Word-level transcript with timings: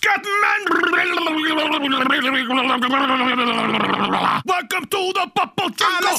Scatman! 0.00 0.60
Welcome 4.46 4.86
to 4.86 5.12
the 5.12 5.30
Purple 5.34 5.68
Jungle! 5.76 6.16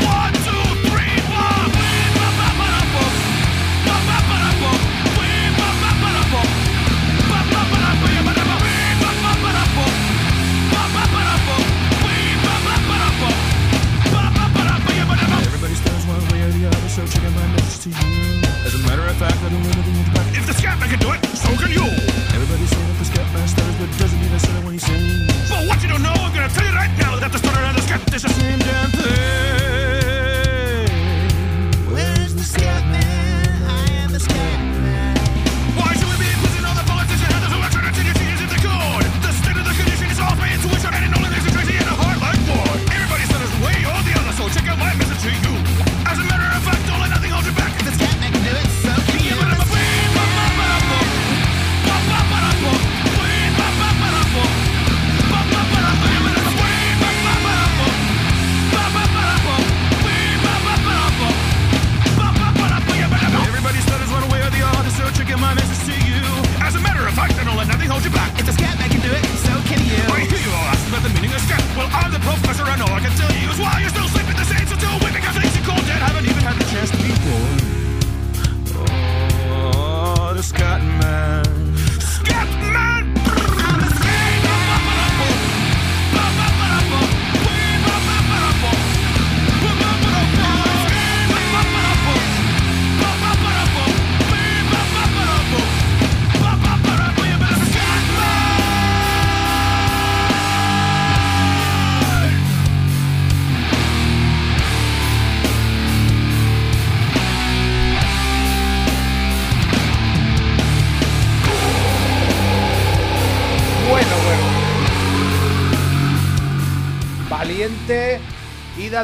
One, 0.00 0.32
two, 0.32 0.65
to 17.92 17.98
you. 17.98 18.42
As 18.66 18.74
a 18.74 18.82
matter 18.82 19.06
of 19.06 19.16
fact, 19.16 19.38
I 19.38 19.48
don't 19.48 19.62
know 19.62 19.70
anything 19.70 19.96
about 20.10 20.26
it. 20.26 20.38
If 20.38 20.46
the 20.46 20.54
Scatman 20.58 20.90
can 20.90 20.98
do 20.98 21.10
it, 21.12 21.22
so 21.38 21.48
can 21.54 21.70
you! 21.70 21.86
Everybody's 22.34 22.70
saying 22.70 22.86
that 22.90 22.98
the 22.98 23.06
Scatman 23.06 23.46
stutters, 23.46 23.76
but 23.78 23.98
doesn't 23.98 24.20
mean 24.20 24.30
that's 24.30 24.46
when 24.64 24.72
he 24.72 24.78
sings. 24.78 25.48
For 25.48 25.60
what 25.68 25.82
you 25.82 25.88
don't 25.88 26.02
know, 26.02 26.14
I'm 26.14 26.34
gonna 26.34 26.48
tell 26.48 26.66
you 26.66 26.74
right 26.74 26.90
now 26.98 27.16
that 27.16 27.30
the 27.30 27.38
stutter 27.38 27.62
and 27.62 27.76
the 27.76 27.82
scat 27.82 28.14
is 28.14 28.22
the 28.22 28.28
same 28.30 28.58
damn 28.58 28.90
thing. 28.90 29.55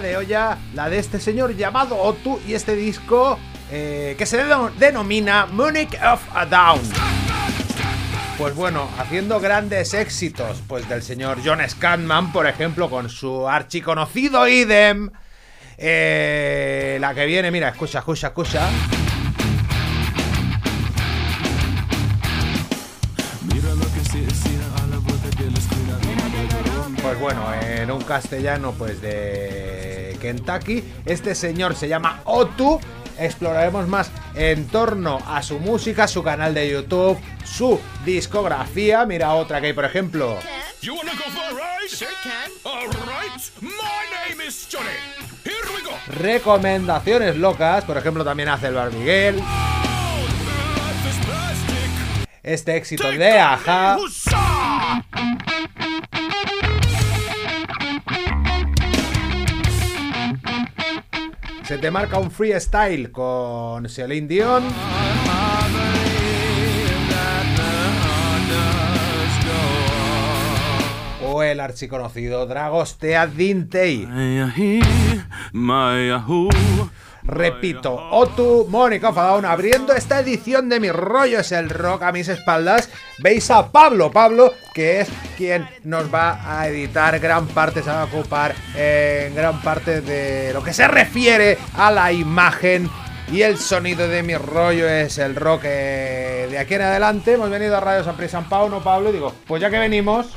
De 0.01 0.17
olla 0.17 0.59
la 0.75 0.89
de 0.89 0.99
este 0.99 1.21
señor 1.21 1.57
llamado 1.57 1.97
Otu 1.97 2.41
y 2.47 2.55
este 2.55 2.75
disco 2.75 3.39
eh, 3.71 4.15
que 4.19 4.27
se 4.27 4.43
deno- 4.45 4.71
denomina 4.79 5.47
Munich 5.47 5.97
of 6.05 6.21
a 6.35 6.47
Down. 6.47 6.81
Pues 8.39 8.55
bueno, 8.55 8.89
haciendo 8.99 9.39
grandes 9.41 9.95
éxitos, 9.95 10.63
pues 10.67 10.89
del 10.89 11.03
señor 11.03 11.39
John 11.45 11.61
Scatman, 11.69 12.33
por 12.33 12.47
ejemplo, 12.47 12.91
con 12.91 13.09
su 13.09 13.49
archiconocido 13.49 14.49
idem. 14.49 15.11
Eh, 15.79 16.99
la 17.01 17.15
que 17.15 17.27
viene, 17.27 17.51
mira, 17.51 17.69
escucha, 17.69 17.99
escucha, 18.01 18.29
escucha. 18.29 18.69
Pues 27.03 27.19
bueno, 27.19 27.43
en 27.61 27.91
un 27.91 28.01
castellano 28.03 28.73
pues 28.79 29.01
de 29.03 29.82
Kentucky. 30.23 30.85
Este 31.05 31.35
señor 31.35 31.75
se 31.75 31.89
llama 31.89 32.21
Otu. 32.25 32.81
Exploraremos 33.19 33.89
más 33.89 34.11
en 34.35 34.67
torno 34.69 35.19
a 35.27 35.43
su 35.43 35.59
música, 35.59 36.09
su 36.09 36.23
canal 36.23 36.55
de 36.55 36.71
YouTube, 36.71 37.19
su 37.45 37.79
discografía. 38.07 39.05
Mira 39.05 39.35
otra 39.35 39.61
que 39.61 39.67
hay, 39.67 39.73
por 39.75 39.85
ejemplo. 39.85 40.39
You 40.81 40.95
wanna 40.95 41.13
go 41.13 41.31
for 41.31 41.45
a 41.45 41.51
ride? 41.51 41.89
Sure 41.89 42.11
can. 42.23 42.51
Alright, 42.65 43.51
my 43.61 43.71
name 44.29 44.47
is 44.47 44.67
Johnny. 44.71 44.89
Here 45.45 45.55
we 45.75 45.83
go. 45.83 45.95
Recomendaciones 46.21 47.37
locas. 47.37 47.85
Por 47.85 47.99
ejemplo, 47.99 48.25
también 48.25 48.49
hace 48.49 48.69
el 48.69 48.75
Bar 48.75 48.93
Miguel. 48.93 49.43
Este 52.43 52.77
éxito 52.77 53.09
de 53.09 53.39
Aja. 53.39 53.97
Te 61.81 61.91
marca 61.91 62.19
un 62.19 62.31
freestyle 62.31 63.11
con 63.11 63.89
Celine 63.89 64.29
Dion. 64.29 64.63
O 71.25 71.43
el 71.43 71.61
archiconocido 71.61 72.47
Dragostea 72.47 73.27
Dintei. 73.27 74.07
Repito, 77.25 77.95
Otu, 78.11 78.67
Mónica 78.69 79.13
Fadaun 79.13 79.45
abriendo 79.45 79.95
esta 79.95 80.19
edición 80.19 80.69
de 80.69 80.81
Mi 80.81 80.91
Rollo 80.91 81.39
es 81.39 81.53
el 81.53 81.71
Rock 81.71 82.03
a 82.03 82.13
mis 82.13 82.29
espaldas. 82.29 82.91
Veis 83.19 83.49
a 83.51 83.71
Pablo, 83.71 84.11
Pablo, 84.11 84.53
que 84.75 85.01
es 85.01 85.09
quien 85.37 85.69
nos 85.85 86.13
va 86.13 86.59
a 86.59 86.67
editar 86.67 87.21
gran 87.21 87.47
parte, 87.47 87.83
se 87.83 87.91
va 87.91 88.03
a 88.03 88.05
ocupar 88.07 88.55
en 88.75 89.35
gran 89.37 89.63
parte 89.63 90.01
de 90.01 90.53
lo 90.53 90.65
que 90.65 90.73
se 90.73 90.89
refiere 90.89 91.59
a 91.77 91.93
la 91.93 92.13
imagen 92.13 92.91
y 93.31 93.43
el 93.43 93.57
sonido 93.57 94.09
de 94.09 94.25
Mi 94.25 94.37
Rollo 94.37 94.89
es 94.89 95.19
el 95.19 95.37
Rock. 95.37 95.63
eh, 95.65 96.49
de 96.51 96.59
aquí 96.59 96.75
en 96.75 96.83
adelante 96.83 97.35
hemos 97.35 97.51
venido 97.51 97.77
a 97.77 97.81
Radio 97.81 98.03
San 98.03 98.17
Pri 98.17 98.29
San 98.29 98.49
Pau, 98.49 98.69
no 98.69 98.83
Pablo, 98.83 99.11
y 99.11 99.13
digo, 99.13 99.33
pues 99.47 99.63
ya 99.63 99.71
que 99.71 99.79
venimos, 99.79 100.35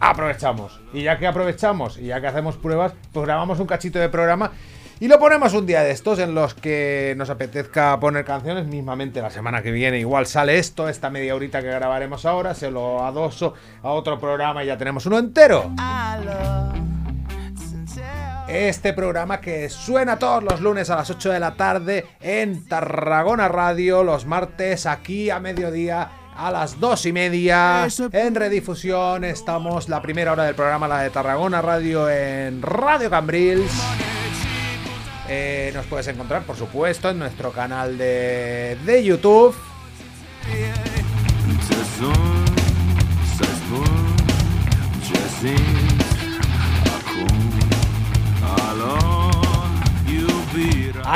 aprovechamos. 0.00 0.80
Y 0.92 1.04
ya 1.04 1.18
que 1.18 1.26
aprovechamos 1.28 1.98
y 1.98 2.06
ya 2.06 2.20
que 2.20 2.26
hacemos 2.26 2.56
pruebas, 2.56 2.94
pues 3.12 3.24
grabamos 3.26 3.60
un 3.60 3.66
cachito 3.66 4.00
de 4.00 4.08
programa 4.08 4.50
y 5.00 5.08
lo 5.08 5.18
ponemos 5.18 5.52
un 5.54 5.66
día 5.66 5.82
de 5.82 5.90
estos 5.90 6.18
en 6.18 6.34
los 6.34 6.54
que 6.54 7.14
nos 7.16 7.30
apetezca 7.30 7.98
poner 7.98 8.24
canciones. 8.24 8.66
Mismamente 8.66 9.20
la 9.20 9.30
semana 9.30 9.62
que 9.62 9.70
viene 9.70 9.98
igual 9.98 10.26
sale 10.26 10.58
esto, 10.58 10.88
esta 10.88 11.10
media 11.10 11.34
horita 11.34 11.60
que 11.60 11.68
grabaremos 11.68 12.24
ahora, 12.24 12.54
se 12.54 12.70
lo 12.70 13.04
adoso 13.04 13.54
a 13.82 13.90
otro 13.90 14.18
programa 14.18 14.62
y 14.62 14.68
ya 14.68 14.78
tenemos 14.78 15.06
uno 15.06 15.18
entero. 15.18 15.70
Este 18.48 18.92
programa 18.92 19.40
que 19.40 19.68
suena 19.68 20.18
todos 20.18 20.44
los 20.44 20.60
lunes 20.60 20.90
a 20.90 20.96
las 20.96 21.10
8 21.10 21.32
de 21.32 21.40
la 21.40 21.54
tarde 21.54 22.06
en 22.20 22.66
Tarragona 22.66 23.48
Radio, 23.48 24.04
los 24.04 24.26
martes 24.26 24.86
aquí 24.86 25.30
a 25.30 25.40
mediodía 25.40 26.10
a 26.36 26.50
las 26.50 26.78
2 26.78 27.06
y 27.06 27.12
media. 27.12 27.88
En 28.12 28.34
redifusión 28.34 29.24
estamos 29.24 29.88
la 29.88 30.00
primera 30.02 30.32
hora 30.32 30.44
del 30.44 30.54
programa, 30.54 30.86
la 30.86 31.00
de 31.00 31.10
Tarragona 31.10 31.62
Radio 31.62 32.08
en 32.08 32.62
Radio 32.62 33.10
Cambrils. 33.10 33.72
Eh, 35.28 35.70
nos 35.74 35.86
puedes 35.86 36.06
encontrar, 36.08 36.42
por 36.44 36.56
supuesto, 36.56 37.10
en 37.10 37.18
nuestro 37.18 37.50
canal 37.52 37.96
de, 37.96 38.76
de 38.84 39.04
YouTube. 39.04 39.54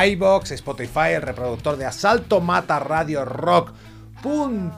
iBox, 0.07 0.53
Spotify, 0.53 1.15
el 1.15 1.23
reproductor 1.23 1.77
de 1.77 1.87
Asalto 1.87 2.41
Mata 2.41 2.79
Radio 2.79 3.25
Rock.com 3.25 4.69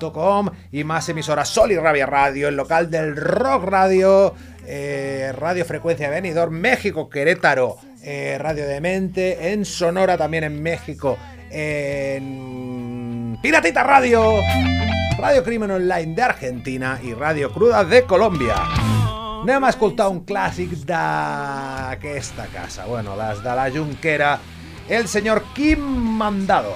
y 0.72 0.84
más 0.84 1.08
emisoras 1.08 1.48
Sol 1.48 1.72
y 1.72 1.76
Rabia 1.76 2.06
Radio, 2.06 2.48
el 2.48 2.56
local 2.56 2.90
del 2.90 3.16
Rock 3.16 3.64
Radio 3.64 4.34
eh, 4.66 5.32
Radio 5.36 5.64
Frecuencia 5.64 6.10
Benidorm, 6.10 6.54
México, 6.54 7.08
Querétaro, 7.08 7.78
eh, 8.02 8.36
Radio 8.38 8.66
Demente, 8.66 9.52
en 9.52 9.64
Sonora 9.64 10.16
también 10.16 10.44
en 10.44 10.62
México, 10.62 11.18
en 11.50 13.38
Piratita 13.42 13.82
Radio, 13.82 14.36
Radio 15.18 15.42
Crimen 15.44 15.70
Online 15.70 16.14
de 16.14 16.22
Argentina 16.22 17.00
y 17.02 17.12
Radio 17.14 17.52
Cruda 17.52 17.84
de 17.84 18.04
Colombia. 18.04 18.54
Anem 19.40 19.64
a 19.64 19.70
escoltar 19.72 20.10
un 20.12 20.18
clàssic 20.28 20.74
d'aquesta 20.84 22.44
casa. 22.52 22.84
Bueno, 22.84 23.14
les 23.16 23.40
de 23.40 23.54
la 23.56 23.70
Junquera, 23.72 24.34
el 24.86 25.08
senyor 25.08 25.40
Quim 25.54 25.80
Mandado. 25.80 26.74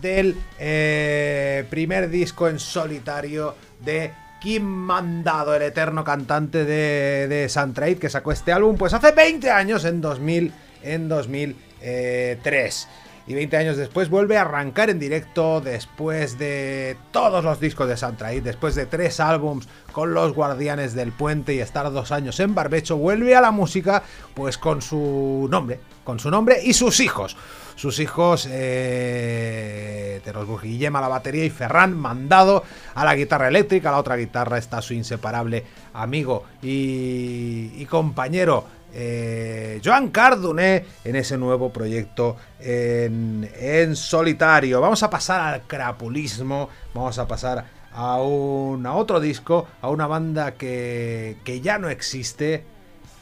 Del 0.00 0.36
eh, 0.58 1.66
primer 1.68 2.08
disco 2.08 2.48
en 2.48 2.58
solitario 2.58 3.54
de 3.84 4.10
Kim 4.40 4.62
Mandado, 4.62 5.54
el 5.54 5.60
eterno 5.60 6.02
cantante 6.02 6.64
de, 6.64 7.28
de 7.28 7.96
que 7.98 8.08
sacó 8.08 8.32
este 8.32 8.52
álbum 8.52 8.78
pues 8.78 8.94
hace 8.94 9.12
20 9.12 9.50
años, 9.50 9.84
en 9.84 10.00
2000, 10.00 10.52
en 10.82 11.08
2003. 11.10 12.88
Y 13.26 13.34
20 13.34 13.56
años 13.58 13.76
después 13.76 14.08
vuelve 14.08 14.38
a 14.38 14.42
arrancar 14.42 14.88
en 14.88 14.98
directo 14.98 15.60
después 15.60 16.38
de 16.38 16.96
todos 17.10 17.44
los 17.44 17.60
discos 17.60 17.86
de 17.86 17.98
Suntrade, 17.98 18.40
después 18.40 18.74
de 18.74 18.86
tres 18.86 19.20
álbums 19.20 19.68
con 19.92 20.14
los 20.14 20.32
Guardianes 20.32 20.94
del 20.94 21.12
Puente 21.12 21.54
y 21.54 21.60
estar 21.60 21.90
dos 21.92 22.12
años 22.12 22.40
en 22.40 22.54
Barbecho, 22.54 22.96
vuelve 22.96 23.36
a 23.36 23.42
la 23.42 23.50
música 23.50 24.02
pues 24.32 24.56
con 24.56 24.80
su 24.80 25.48
nombre, 25.50 25.80
con 26.02 26.18
su 26.18 26.30
nombre 26.30 26.60
y 26.62 26.72
sus 26.72 27.00
hijos. 27.00 27.36
Sus 27.84 27.98
hijos, 27.98 28.48
eh, 28.50 30.18
Terosburg 30.24 30.62
Guillem 30.62 30.96
a 30.96 31.02
la 31.02 31.08
batería 31.08 31.44
y 31.44 31.50
Ferran 31.50 31.94
Mandado 31.94 32.64
a 32.94 33.04
la 33.04 33.14
guitarra 33.14 33.48
eléctrica. 33.48 33.90
A 33.90 33.92
la 33.92 33.98
otra 33.98 34.16
guitarra 34.16 34.56
está 34.56 34.80
su 34.80 34.94
inseparable 34.94 35.62
amigo 35.92 36.44
y, 36.62 37.72
y 37.76 37.84
compañero 37.84 38.64
eh, 38.94 39.82
Joan 39.84 40.08
Carduné 40.08 40.86
en 41.04 41.16
ese 41.16 41.36
nuevo 41.36 41.74
proyecto 41.74 42.38
en, 42.58 43.50
en 43.54 43.96
solitario. 43.96 44.80
Vamos 44.80 45.02
a 45.02 45.10
pasar 45.10 45.40
al 45.42 45.62
crapulismo, 45.64 46.70
vamos 46.94 47.18
a 47.18 47.28
pasar 47.28 47.66
a, 47.92 48.16
un, 48.22 48.86
a 48.86 48.94
otro 48.94 49.20
disco, 49.20 49.68
a 49.82 49.90
una 49.90 50.06
banda 50.06 50.52
que, 50.54 51.36
que 51.44 51.60
ya 51.60 51.76
no 51.76 51.90
existe 51.90 52.64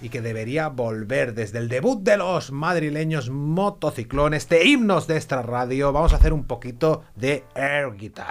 y 0.02 0.08
que 0.08 0.20
debería 0.20 0.68
volver 0.68 1.32
desde 1.34 1.58
el 1.58 1.68
debut 1.68 2.02
de 2.02 2.16
los 2.16 2.50
madrileños 2.50 3.30
motociclones 3.30 4.48
de 4.48 4.64
himnos 4.64 5.06
de 5.06 5.16
esta 5.16 5.40
radio. 5.42 5.92
Vamos 5.92 6.12
a 6.12 6.16
hacer 6.16 6.32
un 6.32 6.44
poquito 6.44 7.04
de 7.14 7.44
air 7.54 7.96
guitar. 7.96 8.28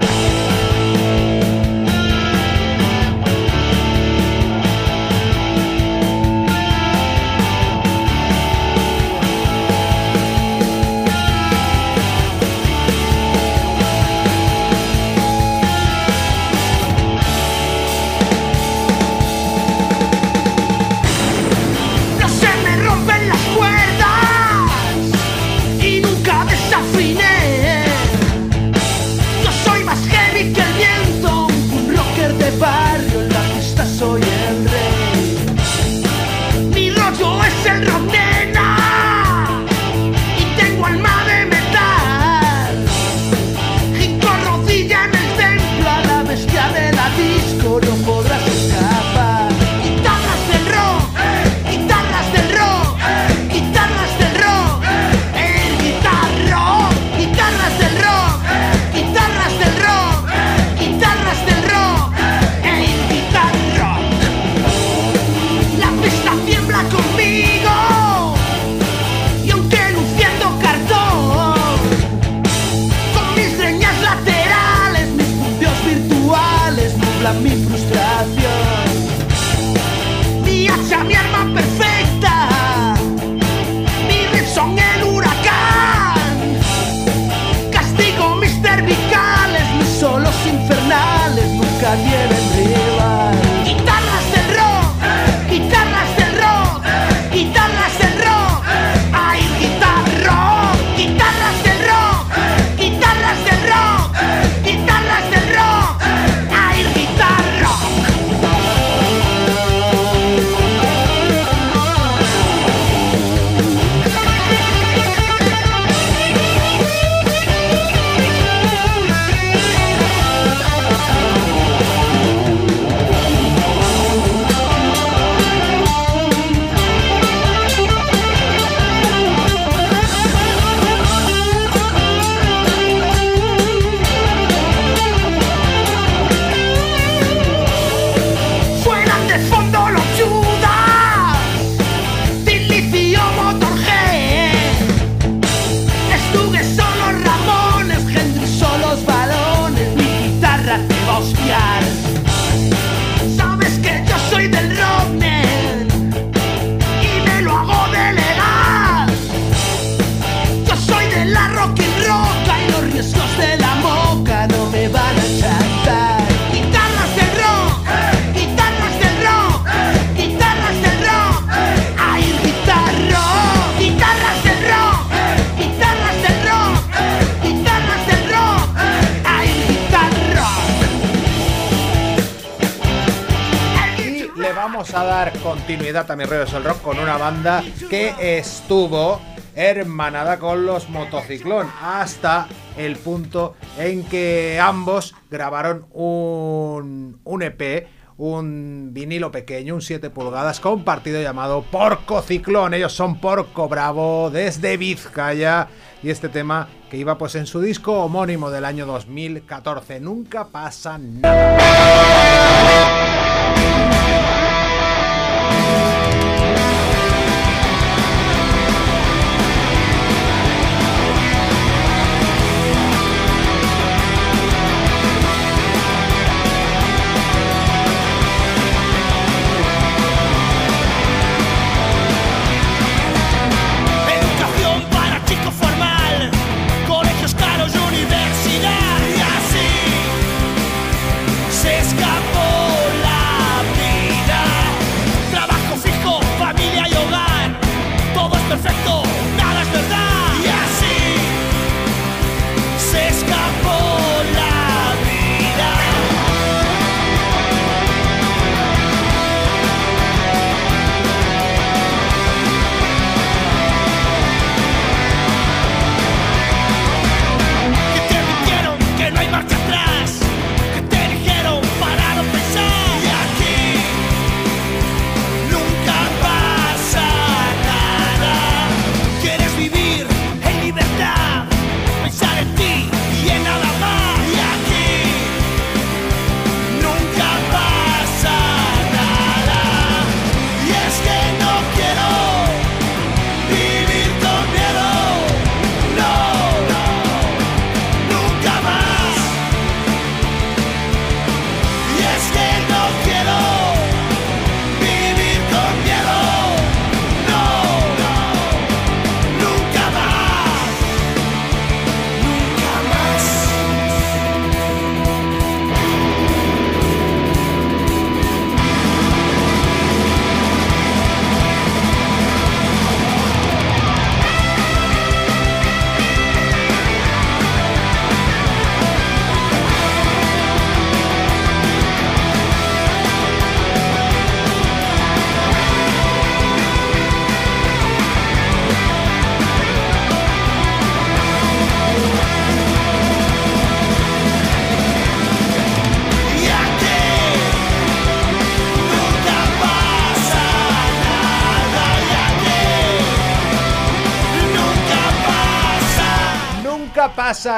Estuvo 188.38 189.20
hermanada 189.56 190.40
con 190.40 190.66
los 190.66 190.90
motociclón 190.90 191.68
hasta 191.82 192.48
el 192.78 192.96
punto 192.96 193.56
en 193.78 194.04
que 194.06 194.60
ambos 194.62 195.16
grabaron 195.30 195.86
un, 195.92 197.20
un 197.24 197.44
EP 197.44 197.88
un 198.22 198.90
vinilo 198.94 199.32
pequeño, 199.32 199.74
un 199.74 199.82
7 199.82 200.12
pulgadas, 200.12 200.60
compartido 200.60 201.20
llamado 201.20 201.64
Porco 201.64 202.22
Ciclón. 202.22 202.76
Ellos 202.76 202.94
son 202.94 203.20
Porco 203.20 203.68
Bravo 203.68 204.30
desde 204.30 204.78
Vizcaya. 204.78 205.68
Y 206.04 206.12
este 206.12 206.30
tema 206.30 206.68
que 206.92 206.98
iba 206.98 207.18
pues 207.18 207.34
en 207.34 207.48
su 207.48 207.62
disco 207.62 207.94
homónimo 207.94 208.52
del 208.52 208.66
año 208.66 208.86
2014. 208.86 210.00
Nunca 210.02 210.46
pasa 210.50 211.00
nada. 211.00 211.62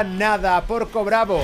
Nada, 0.06 0.62
porco 0.66 1.04
bravo. 1.04 1.42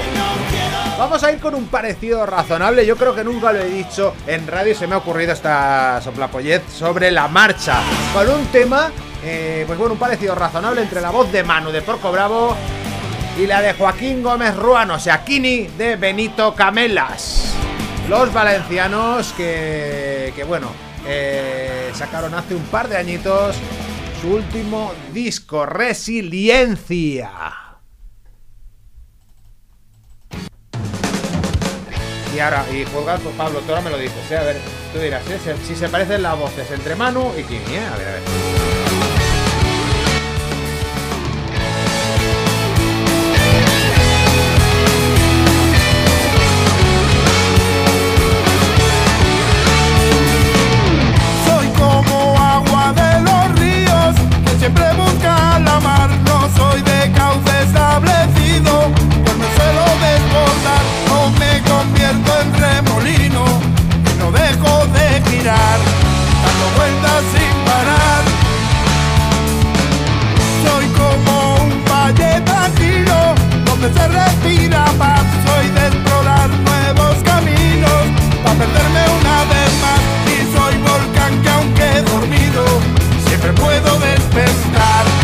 Vamos 1.00 1.24
a 1.24 1.32
ir 1.32 1.40
con 1.40 1.56
un 1.56 1.66
parecido 1.66 2.28
razonable. 2.28 2.86
Yo 2.86 2.96
creo 2.96 3.16
que 3.16 3.24
nunca 3.24 3.52
lo 3.52 3.60
he 3.60 3.70
dicho 3.70 4.14
en 4.28 4.46
radio. 4.46 4.76
Se 4.76 4.86
me 4.86 4.94
ha 4.94 5.00
ocurrido 5.00 5.34
esta 5.34 6.00
soplapollet 6.00 6.62
sobre 6.70 7.10
la 7.10 7.28
marcha. 7.28 7.82
Con 8.14 8.30
un 8.30 8.46
tema, 8.48 8.92
eh, 9.24 9.64
pues 9.66 9.80
bueno, 9.80 9.94
un 9.94 10.00
parecido 10.00 10.36
razonable 10.36 10.84
entre 10.84 11.02
la 11.02 11.10
voz 11.10 11.32
de 11.32 11.44
Manu 11.44 11.72
de 11.72 11.82
Porco 11.82 12.12
Bravo 12.12 12.56
y 13.40 13.48
la 13.48 13.62
de 13.62 13.74
Joaquín 13.74 14.22
Gómez 14.22 14.56
Ruano, 14.56 14.96
o 14.96 15.00
sea, 15.00 15.24
Kini 15.26 15.66
de 15.76 15.96
Benito 15.96 16.54
Camelas. 16.54 17.56
Los 18.08 18.32
valencianos 18.32 19.34
que, 19.34 20.34
que 20.36 20.44
bueno, 20.44 20.68
eh, 21.08 21.90
sacaron 21.96 22.36
hace 22.36 22.54
un 22.54 22.64
par 22.66 22.90
de 22.90 22.98
añitos 22.98 23.56
su 24.22 24.36
último 24.36 24.94
disco, 25.14 25.66
Resiliencia. 25.66 27.59
Y 32.40 32.42
ahora, 32.42 32.66
y 32.72 32.86
juzgar, 32.86 33.20
pues 33.20 33.36
Pablo, 33.36 33.60
tú 33.60 33.72
ahora 33.72 33.82
me 33.82 33.90
lo 33.90 33.98
dices, 33.98 34.32
¿eh? 34.32 34.38
A 34.38 34.44
ver, 34.44 34.56
tú 34.94 35.00
dirás, 35.00 35.30
¿eh? 35.30 35.58
si 35.68 35.76
se 35.76 35.90
parecen 35.90 36.24
las 36.24 36.40
voces 36.40 36.72
entre 36.72 36.96
Manu 36.96 37.34
y 37.38 37.44
Kini, 37.44 37.76
¿eh? 37.76 37.86
A 37.86 37.98
ver, 37.98 38.08
a 38.08 38.12
ver. 38.12 38.22
Soy 51.46 51.68
como 51.78 52.40
agua 52.40 52.94
de 52.94 53.20
los 53.20 53.60
ríos 53.60 54.16
que 54.46 54.60
siempre 54.60 54.86
busca 54.94 55.60
la 55.60 55.80
mar. 55.82 56.29
remolino 62.60 63.46
y 64.10 64.20
no 64.20 64.32
dejo 64.32 64.86
de 64.88 65.22
girar, 65.30 65.80
dando 66.44 66.66
vueltas 66.78 67.22
sin 67.34 67.54
parar. 67.66 68.24
Soy 70.64 70.86
como 71.00 71.56
un 71.64 71.86
valle 71.86 72.42
tranquilo 72.42 73.18
donde 73.66 73.88
se 73.94 74.08
respira 74.08 74.86
paz, 74.98 75.24
soy 75.48 75.68
de 75.70 75.88
explorar 75.88 76.50
nuevos 76.50 77.16
caminos, 77.24 78.04
para 78.44 78.56
perderme 78.56 79.04
una 79.20 79.38
vez 79.54 79.72
más 79.84 80.02
y 80.34 80.38
soy 80.56 80.76
volcán 80.90 81.42
que 81.42 81.50
aunque 81.50 82.02
dormido 82.12 82.64
siempre 83.26 83.54
puedo 83.54 84.00
despertar. 84.00 85.19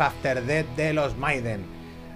After 0.00 0.42
Death 0.44 0.66
de 0.76 0.92
los 0.92 1.16
Maiden. 1.16 1.64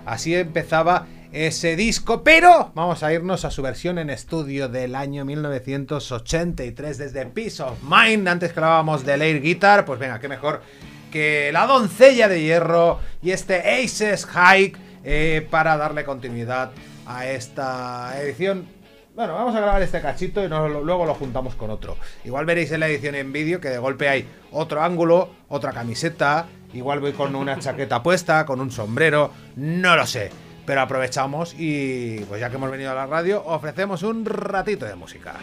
Así 0.07 0.35
empezaba 0.35 1.07
ese 1.33 1.75
disco, 1.77 2.23
pero 2.23 2.70
vamos 2.75 3.03
a 3.03 3.12
irnos 3.12 3.44
a 3.44 3.51
su 3.51 3.61
versión 3.61 3.99
en 3.99 4.09
estudio 4.09 4.68
del 4.68 4.94
año 4.94 5.25
1983 5.25 6.99
desde 6.99 7.27
Peace 7.27 7.62
of 7.62 7.79
Mind. 7.83 8.29
Antes 8.29 8.53
que 8.53 8.61
hablábamos 8.61 9.05
del 9.05 9.23
air 9.23 9.42
guitar, 9.42 9.85
pues 9.85 9.99
venga, 9.99 10.20
qué 10.20 10.29
mejor 10.29 10.62
que 11.11 11.51
la 11.53 11.66
doncella 11.66 12.29
de 12.29 12.42
hierro 12.42 12.99
y 13.23 13.31
este 13.31 13.59
Aces 13.59 14.27
Hike 14.27 14.79
eh, 15.05 15.47
para 15.51 15.77
darle 15.77 16.05
continuidad 16.05 16.73
a 17.07 17.27
esta 17.27 18.20
edición. 18.20 18.66
Bueno, 19.14 19.35
vamos 19.35 19.55
a 19.55 19.61
grabar 19.61 19.81
este 19.81 20.01
cachito 20.01 20.42
y 20.42 20.49
luego 20.49 21.07
lo 21.07 21.14
juntamos 21.14 21.55
con 21.55 21.70
otro. 21.70 21.97
Igual 22.25 22.47
veréis 22.47 22.73
en 22.73 22.81
la 22.81 22.88
edición 22.88 23.14
en 23.14 23.33
vídeo 23.33 23.61
que 23.61 23.68
de 23.68 23.79
golpe 23.79 24.09
hay 24.09 24.27
otro 24.51 24.83
ángulo, 24.83 25.31
otra 25.49 25.70
camiseta, 25.70 26.47
igual 26.75 27.01
voy 27.01 27.13
con 27.13 27.35
una 27.35 27.59
chaqueta 27.59 28.03
puesta, 28.03 28.45
con 28.45 28.61
un 28.61 28.71
sombrero, 28.71 29.31
no 29.57 29.97
lo 29.97 30.07
sé. 30.07 30.31
Pero 30.67 30.81
aprovechamos 30.81 31.55
y 31.59 32.21
pues 32.21 32.41
ya 32.41 32.49
que 32.49 32.57
hemos 32.57 32.71
venido 32.71 32.91
a 32.91 32.95
la 32.95 33.07
radio, 33.07 33.43
ofrecemos 33.45 34.03
un 34.03 34.25
ratito 34.25 34.87
de 34.87 34.95
música. 34.95 35.35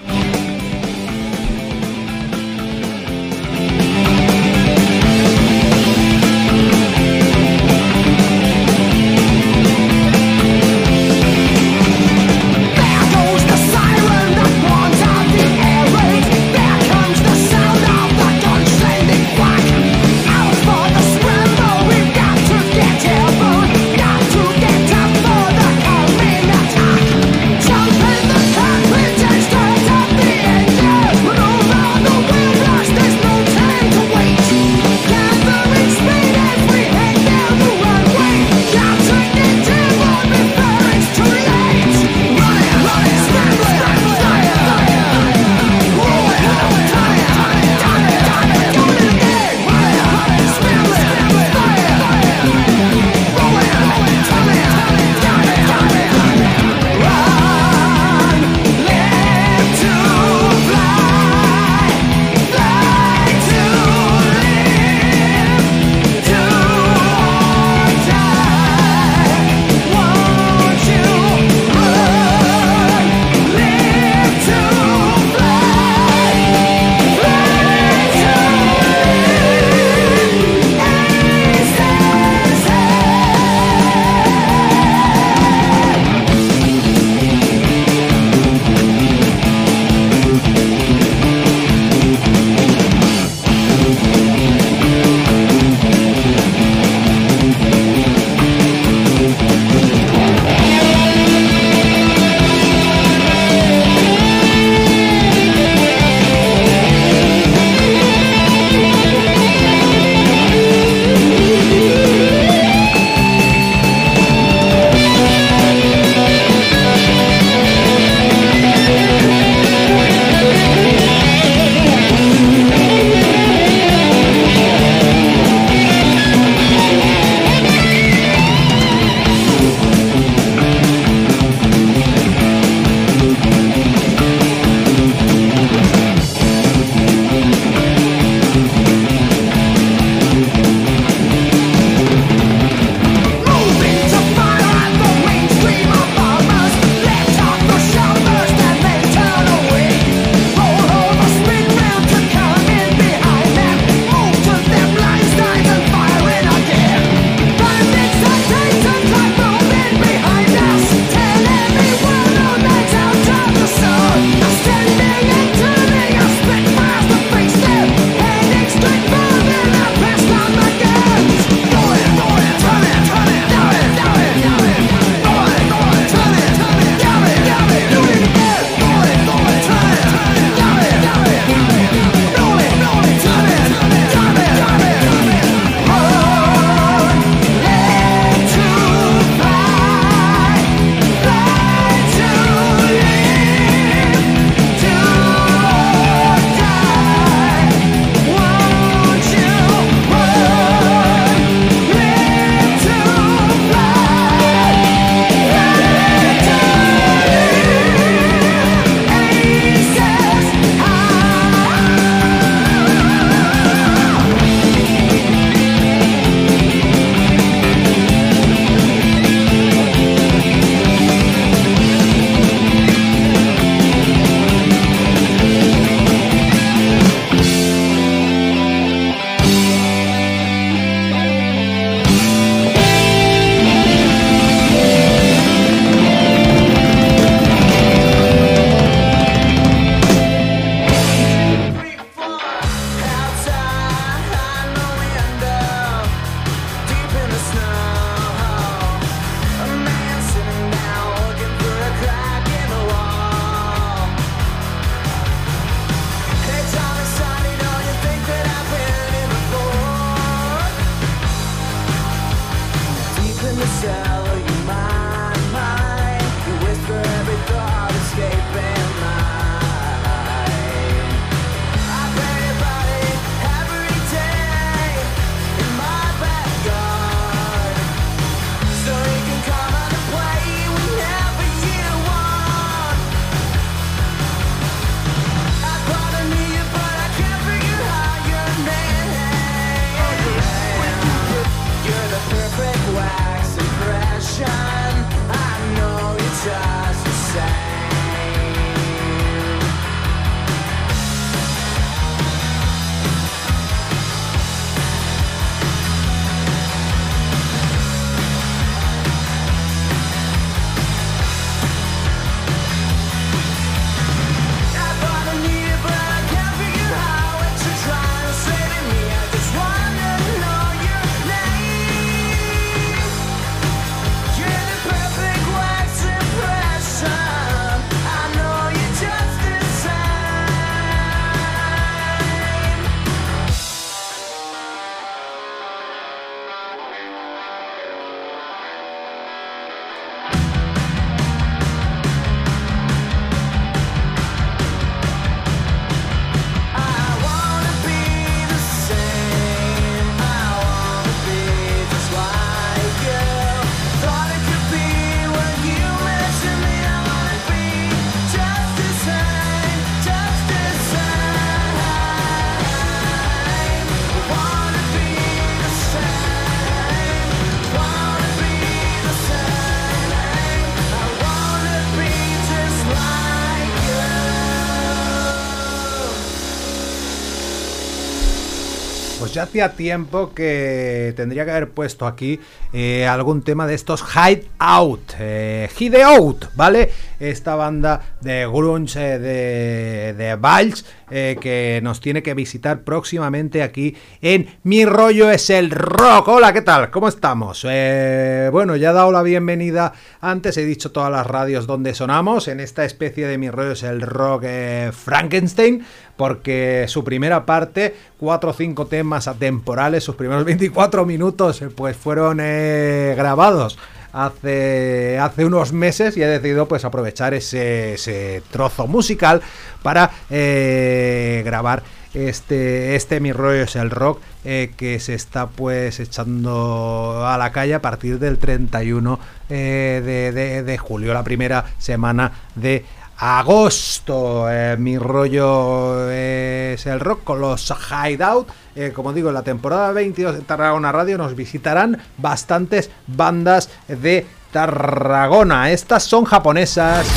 Ya 379.41 379.45
hacía 379.45 379.75
tiempo 379.75 380.33
que 380.35 381.13
tendría 381.15 381.45
que 381.45 381.51
haber 381.51 381.69
puesto 381.71 382.05
aquí 382.05 382.39
eh, 382.73 383.07
algún 383.07 383.41
tema 383.41 383.65
de 383.65 383.73
estos 383.73 384.03
Hide 384.15 384.45
Out, 384.59 385.13
eh, 385.19 385.67
Hide 385.79 386.03
Out, 386.03 386.45
¿vale? 386.55 386.91
Esta 387.19 387.55
banda 387.55 388.01
de 388.21 388.45
grunge 388.45 389.15
eh, 389.15 389.19
de, 389.19 390.13
de 390.13 390.35
Valls 390.35 390.85
que 391.11 391.81
nos 391.83 391.99
tiene 391.99 392.23
que 392.23 392.33
visitar 392.33 392.83
próximamente 392.83 393.63
aquí 393.63 393.97
en 394.21 394.47
Mi 394.63 394.85
Rollo 394.85 395.29
es 395.29 395.49
el 395.49 395.69
Rock. 395.69 396.29
Hola, 396.29 396.53
¿qué 396.53 396.61
tal? 396.61 396.89
¿Cómo 396.89 397.09
estamos? 397.09 397.63
Bueno, 397.63 398.77
ya 398.77 398.91
he 398.91 398.93
dado 398.93 399.11
la 399.11 399.21
bienvenida 399.21 399.91
antes, 400.21 400.55
he 400.55 400.63
dicho 400.63 400.93
todas 400.93 401.11
las 401.11 401.27
radios 401.27 401.67
donde 401.67 401.93
sonamos 401.95 402.47
en 402.47 402.61
esta 402.61 402.85
especie 402.85 403.27
de 403.27 403.37
Mi 403.37 403.49
Rollo 403.49 403.73
es 403.73 403.83
el 403.83 403.99
Rock 403.99 404.45
Frankenstein 404.93 405.85
porque 406.21 406.85
su 406.87 407.03
primera 407.03 407.47
parte, 407.47 407.95
cuatro 408.19 408.51
o 408.51 408.53
cinco 408.53 408.85
temas 408.85 409.27
atemporales, 409.27 410.03
sus 410.03 410.13
primeros 410.15 410.45
24 410.53 411.03
minutos, 411.03 411.63
eh, 411.63 411.69
pues 411.75 411.97
fueron 411.97 412.37
eh, 412.39 413.15
grabados 413.17 413.79
hace, 414.13 415.17
hace 415.19 415.45
unos 415.45 415.73
meses 415.73 416.15
y 416.17 416.21
he 416.21 416.27
decidido 416.27 416.67
pues 416.67 416.85
aprovechar 416.85 417.33
ese, 417.33 417.93
ese 417.95 418.43
trozo 418.51 418.85
musical 418.85 419.41
para 419.81 420.11
eh, 420.29 421.41
grabar 421.43 421.81
este, 422.13 422.95
este 422.95 423.19
Mi 423.19 423.31
Rollo 423.31 423.65
el 423.73 423.89
Rock 423.89 424.19
que 424.43 424.99
se 424.99 425.13
está 425.15 425.47
pues 425.47 425.99
echando 425.99 427.25
a 427.25 427.35
la 427.39 427.51
calle 427.51 427.73
a 427.73 427.81
partir 427.81 428.19
del 428.19 428.37
31 428.37 429.19
eh, 429.49 430.01
de, 430.05 430.31
de- 430.31 430.63
de 430.63 430.77
julio, 430.77 431.13
la 431.15 431.23
primera 431.23 431.65
semana 431.79 432.31
de 432.55 432.85
agosto. 433.21 434.51
Eh, 434.51 434.75
mi 434.77 434.97
rollo 434.97 436.09
es 436.09 436.85
el 436.87 436.99
rock 436.99 437.23
con 437.23 437.39
los 437.39 437.71
Hideout. 437.71 438.49
Eh, 438.75 438.91
como 438.93 439.13
digo, 439.13 439.29
en 439.29 439.35
la 439.35 439.43
temporada 439.43 439.91
22 439.91 440.35
de 440.35 440.41
Tarragona 440.41 440.91
Radio 440.91 441.17
nos 441.19 441.35
visitarán 441.35 442.01
bastantes 442.17 442.89
bandas 443.05 443.69
de 443.87 444.25
Tarragona. 444.51 445.71
Estas 445.71 446.03
son 446.03 446.25
japonesas. 446.25 447.07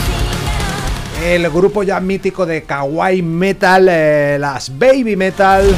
El 1.24 1.48
grupo 1.48 1.82
ya 1.82 2.00
mítico 2.00 2.44
de 2.44 2.64
Kawaii 2.64 3.22
Metal, 3.22 3.88
eh, 3.88 4.36
las 4.38 4.78
Baby 4.78 5.16
Metal. 5.16 5.74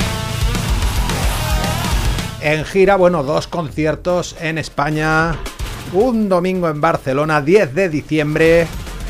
En 2.41 2.65
gira, 2.65 2.97
bueno, 2.97 3.23
dos 3.23 3.47
conciertos 3.47 4.35
en 4.41 4.59
España. 4.59 5.37
Un 5.93 6.29
domingo 6.29 6.69
en 6.69 6.81
Barcelona, 6.81 7.41
10 7.41 7.75
de 7.75 7.89
diciembre, 7.89 8.67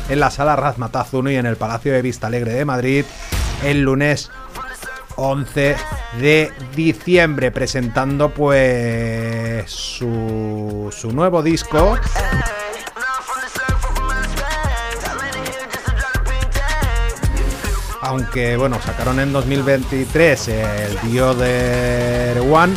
en 0.09 0.19
la 0.19 0.31
sala 0.31 0.55
Razmataz 0.55 1.13
1 1.13 1.31
y 1.31 1.35
en 1.35 1.45
el 1.45 1.57
Palacio 1.57 1.93
de 1.93 2.01
Vista 2.01 2.27
Alegre 2.27 2.53
de 2.53 2.65
Madrid. 2.65 3.05
El 3.63 3.81
lunes 3.81 4.31
11 5.15 5.75
de 6.19 6.51
diciembre, 6.75 7.51
presentando 7.51 8.29
pues 8.29 9.69
su, 9.71 10.93
su 10.95 11.11
nuevo 11.11 11.41
disco. 11.41 11.97
Aunque 18.01 18.55
bueno, 18.55 18.79
sacaron 18.81 19.19
en 19.19 19.33
2023 19.33 20.47
el 20.47 21.19
Other 21.19 22.39
One, 22.39 22.73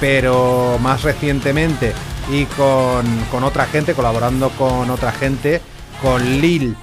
pero 0.00 0.78
más 0.82 1.02
recientemente 1.02 1.94
y 2.30 2.44
con, 2.44 3.06
con 3.30 3.44
otra 3.44 3.66
gente, 3.66 3.94
colaborando 3.94 4.50
con 4.50 4.90
otra 4.90 5.12
gente, 5.12 5.62
con 6.00 6.40
Lil 6.40 6.76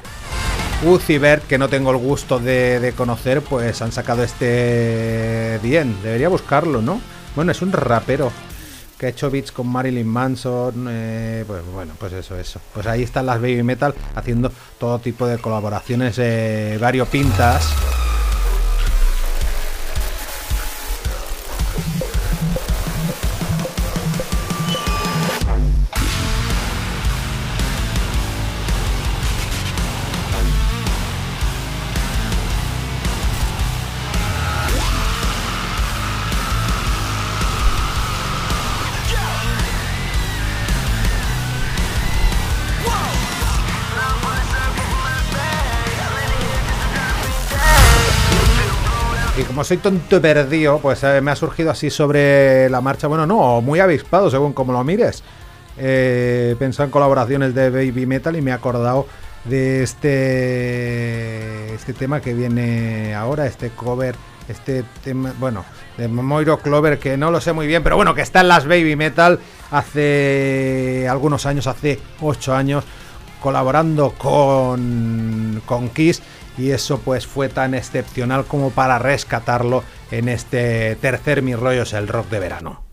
Ucibert, 0.86 1.48
que 1.48 1.58
no 1.58 1.70
tengo 1.70 1.92
el 1.92 1.98
gusto 1.98 2.40
de, 2.40 2.94
conocer, 2.96 3.42
pues 3.42 3.82
han 3.82 3.92
sacado 3.92 4.24
este 4.24 5.60
bien. 5.64 5.96
Debería 6.04 6.30
buscarlo, 6.30 6.82
¿no? 6.82 7.00
Bueno, 7.36 7.52
es 7.52 7.62
un 7.62 7.72
rapero 7.72 8.32
que 8.98 9.08
ha 9.08 9.10
hecho 9.10 9.32
beats 9.32 9.52
con 9.52 9.68
Marilyn 9.68 10.08
Manson. 10.08 10.88
eh, 10.90 11.44
pues 11.48 11.64
bueno, 11.74 11.94
pues 11.98 12.14
eso, 12.14 12.38
eso. 12.38 12.60
Pues 12.74 12.86
ahí 12.88 13.04
están 13.04 13.26
las 13.26 13.40
Baby 13.40 13.64
Metal 13.64 13.94
haciendo 14.16 14.52
todo 14.78 15.00
tipo 15.00 15.26
de 15.26 15.38
colaboraciones 15.38 16.16
eh, 16.20 16.78
variopintas. 16.80 17.70
Y 17.72 18.03
soy 49.64 49.78
tonto 49.78 50.22
perdido, 50.22 50.80
pues 50.80 51.04
eh, 51.04 51.22
me 51.22 51.32
ha 51.32 51.36
surgido 51.36 51.72
así 51.72 51.90
sobre 51.90 52.70
la 52.70 52.82
marcha. 52.82 53.08
Bueno, 53.08 53.26
no, 53.26 53.62
muy 53.62 53.80
avispado 53.80 54.30
según 54.30 54.54
como 54.54 54.74
lo 54.74 54.84
mires. 54.84 55.24
Eh, 55.78 56.56
en 56.60 56.90
colaboraciones 56.92 57.56
de 57.56 57.70
Baby 57.70 58.06
Metal 58.06 58.36
y 58.36 58.42
me 58.42 58.52
he 58.52 58.54
acordado 58.54 59.08
de 59.46 59.84
este 59.84 61.74
este 61.74 61.94
tema 61.94 62.22
que 62.22 62.34
viene 62.34 63.16
ahora, 63.16 63.48
este 63.48 63.70
cover 63.72 64.16
este 64.48 64.84
tema, 65.04 65.34
bueno, 65.40 65.66
de 65.98 66.08
Moiro 66.08 66.60
Clover, 66.60 67.00
que 67.00 67.18
no 67.18 67.32
lo 67.32 67.40
sé 67.40 67.54
muy 67.54 67.68
bien, 67.68 67.84
pero 67.84 67.96
bueno, 67.96 68.14
que 68.14 68.22
está 68.22 68.42
en 68.42 68.50
las 68.50 68.66
Baby 68.66 68.96
Metal 68.96 69.40
hace 69.72 71.08
algunos 71.10 71.46
años, 71.46 71.68
hace 71.68 72.00
8 72.22 72.56
años, 72.56 72.84
colaborando 73.44 74.12
con, 74.12 75.62
con 75.66 75.90
Kiss 75.90 76.22
y 76.58 76.72
eso 76.72 77.00
pues 77.00 77.28
fue 77.28 77.50
tan 77.50 77.74
excepcional 77.74 78.46
como 78.46 78.72
para 78.72 79.00
rescatarlo 79.00 79.84
en 80.12 80.30
este 80.30 80.96
tercer 80.96 81.42
Mi 81.42 81.54
Rollo 81.54 81.84
es 81.84 81.92
el 81.92 82.08
rock 82.08 82.30
de 82.30 82.40
verano. 82.40 82.93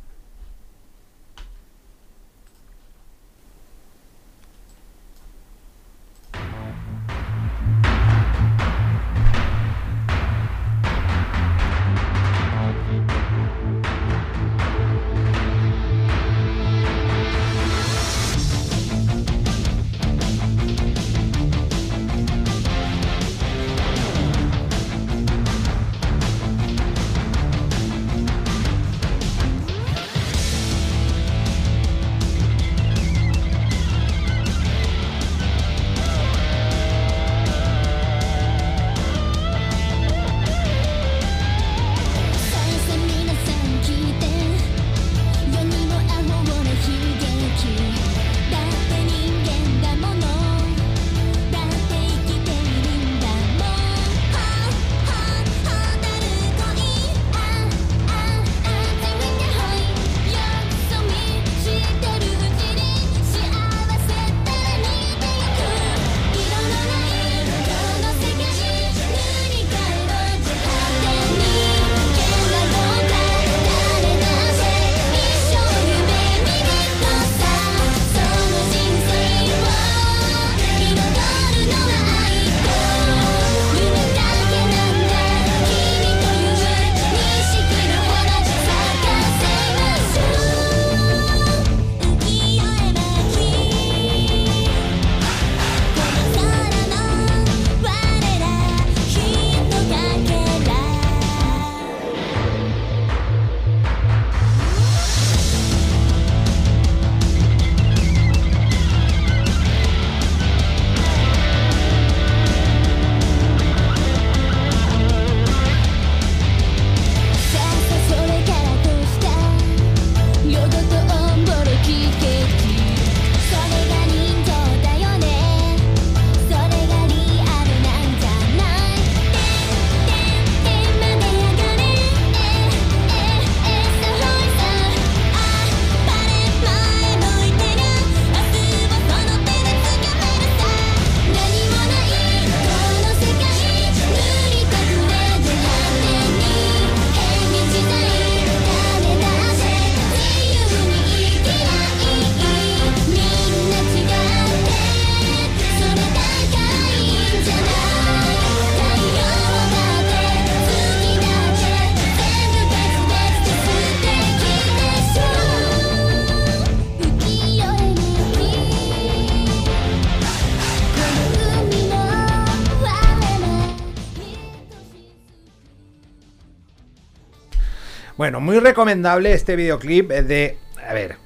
Bueno, 178.31 178.47
muy 178.47 178.61
recomendable 178.61 179.33
este 179.33 179.57
videoclip 179.57 180.09
de... 180.09 180.57
A 180.89 180.95
ver, 180.95 181.17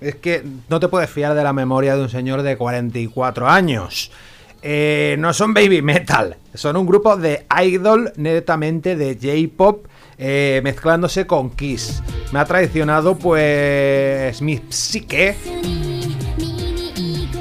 es 0.00 0.14
que 0.14 0.44
no 0.68 0.78
te 0.78 0.86
puedes 0.86 1.10
fiar 1.10 1.34
de 1.34 1.42
la 1.42 1.52
memoria 1.52 1.96
de 1.96 2.02
un 2.02 2.08
señor 2.08 2.42
de 2.42 2.56
44 2.56 3.48
años. 3.48 4.12
Eh, 4.62 5.16
no 5.18 5.32
son 5.32 5.52
baby 5.52 5.82
metal, 5.82 6.36
son 6.54 6.76
un 6.76 6.86
grupo 6.86 7.16
de 7.16 7.44
idol 7.60 8.12
netamente 8.14 8.94
de 8.94 9.18
J-pop 9.20 9.86
eh, 10.16 10.60
mezclándose 10.62 11.26
con 11.26 11.50
Kiss. 11.50 12.04
Me 12.30 12.38
ha 12.38 12.44
traicionado 12.44 13.16
pues 13.16 14.40
mi 14.40 14.62
psique. 14.68 15.34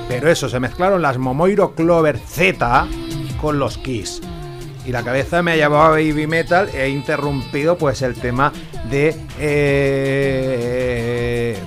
Pero 0.07 0.27
eso, 0.27 0.49
se 0.49 0.59
mezclaron 0.59 1.03
las 1.03 1.19
Momoiro 1.19 1.75
Clover 1.75 2.17
Z 2.17 2.87
con 3.39 3.59
los 3.59 3.77
Kiss. 3.77 4.21
Y 4.85 4.91
la 4.91 5.01
cabeza 5.01 5.41
me 5.41 5.53
ha 5.53 5.55
llevado 5.55 5.83
a 5.83 5.89
Baby 5.91 6.27
Metal 6.27 6.69
e 6.73 6.89
interrumpido 6.89 7.77
pues 7.77 8.01
el 8.01 8.15
tema 8.15 8.51
de 8.89 9.15
eh, 9.39 10.77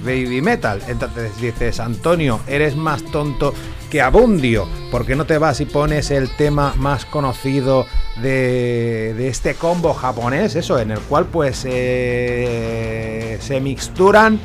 Baby 0.02 0.42
Metal. 0.42 0.82
Entonces 0.86 1.40
dices, 1.40 1.80
Antonio, 1.80 2.40
eres 2.46 2.76
más 2.76 3.02
tonto 3.04 3.54
que 3.90 4.02
Abundio. 4.02 4.68
¿Por 4.90 5.06
qué 5.06 5.16
no 5.16 5.24
te 5.24 5.38
vas 5.38 5.62
y 5.62 5.64
pones 5.64 6.10
el 6.10 6.28
tema 6.36 6.74
más 6.76 7.06
conocido 7.06 7.86
de, 8.20 9.28
este 9.28 9.54
combo 9.54 9.94
japonés? 9.94 10.54
Eso, 10.54 10.78
en 10.78 10.90
el 10.90 11.00
cual 11.00 11.24
pues 11.24 11.64
eh, 11.66 13.38
se 13.40 13.60
mixturan 13.60 14.38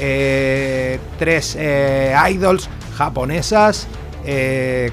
eh, 0.00 0.98
tres 1.18 1.56
idols 2.28 2.68
japonesas 2.96 3.86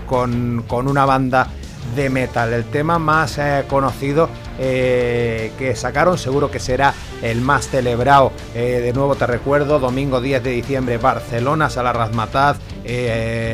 con, 0.06 0.63
con 0.67 0.88
una 0.88 1.06
banda 1.06 1.50
de 1.95 2.10
metal. 2.10 2.53
El 2.53 2.65
tema 2.65 2.99
más 2.99 3.38
eh, 3.38 3.65
conocido 3.67 4.29
eh, 4.60 5.51
que 5.58 5.75
sacaron, 5.75 6.17
seguro 6.17 6.51
que 6.51 6.60
será 6.60 6.93
el 7.21 7.41
más 7.41 7.69
celebrado. 7.69 8.32
Eh, 8.56 8.82
de 8.84 8.93
nuevo 8.93 9.15
te 9.15 9.27
recuerdo, 9.27 9.79
domingo 9.79 10.21
10 10.21 10.43
de 10.43 10.51
diciembre, 10.51 10.97
Barcelona, 10.97 11.69
Sala 11.69 11.93
Razmataz. 11.93 12.58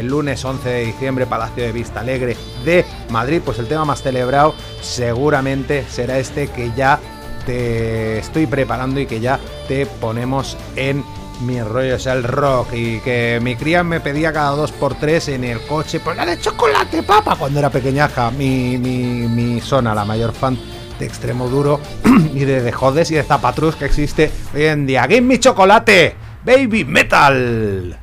lunes 0.03 0.43
11 0.43 0.69
de 0.69 0.85
diciembre, 0.85 1.25
Palacio 1.25 1.63
de 1.63 1.71
Vista 1.71 2.01
Alegre 2.01 2.35
de 2.65 2.85
Madrid. 3.09 3.41
Pues 3.43 3.59
el 3.59 3.67
tema 3.67 3.85
más 3.85 4.01
celebrado 4.01 4.55
seguramente 4.81 5.85
será 5.89 6.19
este 6.19 6.47
que 6.47 6.71
ya 6.75 6.99
te 7.45 8.19
estoy 8.19 8.45
preparando 8.47 8.99
y 8.99 9.05
que 9.05 9.19
ya 9.19 9.39
te 9.67 9.85
ponemos 9.85 10.57
en 10.75 11.03
mi 11.41 11.61
rollo 11.61 11.95
es 11.95 12.05
el 12.05 12.23
rock 12.23 12.73
y 12.73 12.99
que 12.99 13.39
mi 13.41 13.55
cría 13.55 13.83
me 13.83 13.99
pedía 13.99 14.33
cada 14.33 14.51
dos 14.51 14.71
por 14.71 14.95
tres 14.95 15.29
en 15.29 15.43
el 15.43 15.61
coche, 15.61 15.99
pues 15.99 16.17
la 16.17 16.25
de 16.25 16.39
chocolate, 16.39 17.03
papa, 17.03 17.35
cuando 17.35 17.59
era 17.59 17.69
pequeñaja, 17.69 18.31
mi, 18.31 18.77
mi, 18.77 19.27
mi 19.27 19.61
Sona, 19.61 19.95
la 19.95 20.05
mayor 20.05 20.33
fan 20.33 20.57
de 20.99 21.05
extremo 21.05 21.47
duro 21.47 21.79
y 22.33 22.39
de, 22.39 22.61
de 22.61 22.71
jodes 22.71 23.11
y 23.11 23.15
de 23.15 23.23
zapatrus 23.23 23.75
que 23.75 23.85
existe 23.85 24.31
hoy 24.53 24.65
en 24.65 24.85
día. 24.85 25.03
¡Give 25.07 25.21
me 25.21 25.39
chocolate! 25.39 26.15
¡Baby 26.43 26.85
metal! 26.85 27.99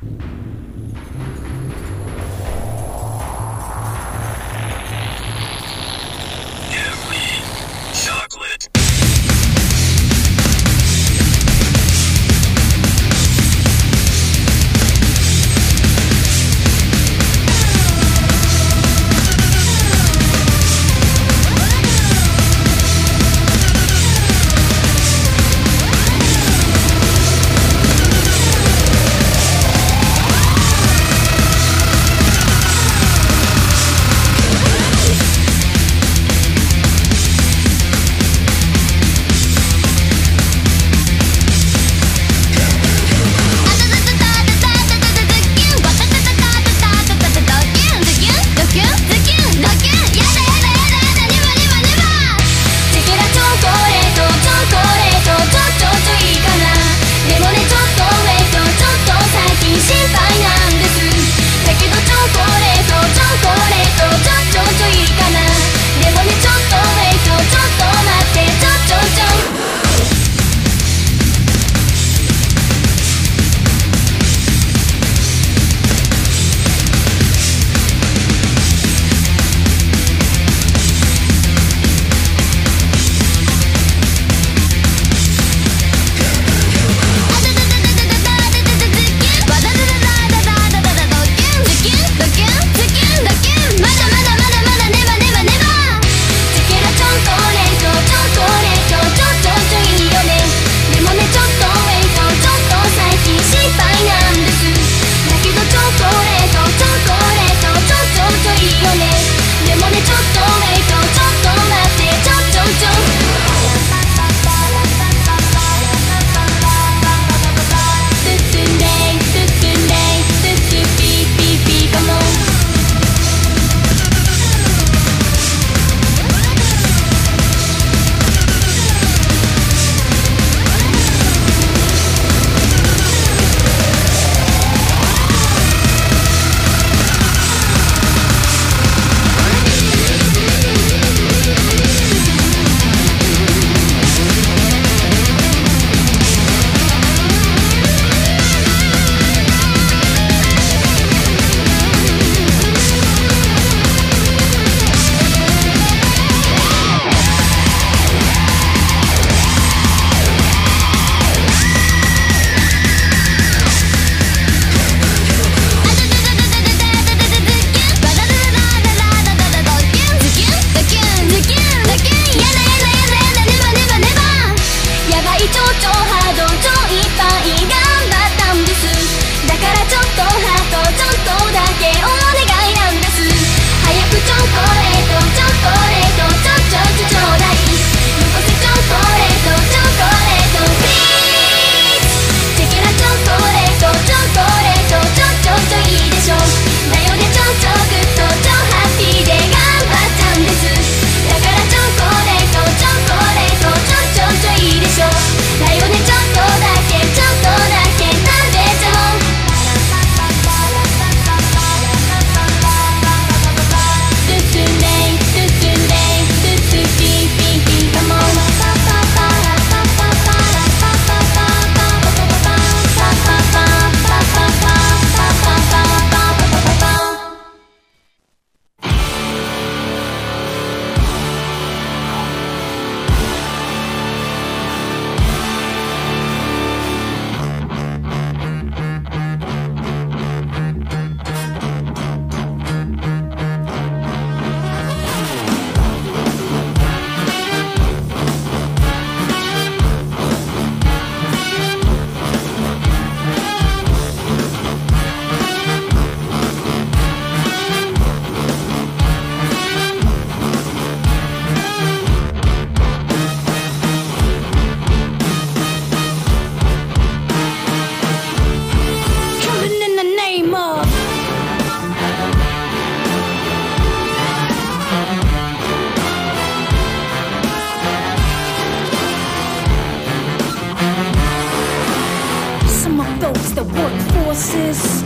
Workforces 284.47 285.03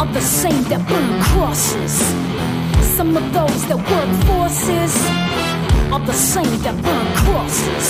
are 0.00 0.12
the 0.12 0.20
same 0.20 0.62
that 0.64 0.86
burn 0.88 1.22
crosses. 1.22 1.92
Some 2.96 3.16
of 3.16 3.32
those 3.32 3.66
that 3.68 3.76
work 3.76 4.10
forces 4.26 4.94
are 5.92 6.00
the 6.00 6.12
same 6.12 6.58
that 6.62 6.74
burn 6.82 7.06
crosses. 7.22 7.84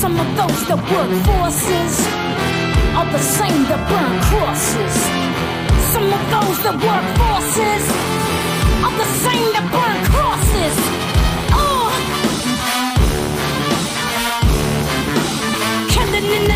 Some 0.00 0.18
of 0.18 0.26
those 0.36 0.66
that 0.68 0.80
work 0.92 1.12
forces 1.28 1.92
are 2.96 3.08
the 3.12 3.18
same 3.18 3.64
that 3.70 3.82
burn 3.90 4.20
crosses. 4.28 4.94
Some 5.92 6.08
of 6.12 6.22
those 6.34 6.58
that 6.64 6.76
work 6.88 7.06
forces 7.20 7.84
are 8.84 8.94
the 9.02 9.08
same 9.24 9.46
that 9.54 9.66
burn 9.74 9.98
crosses. 10.12 10.76
Oh, 11.52 11.88
killing 15.90 16.28
in 16.38 16.44
the 16.50 16.55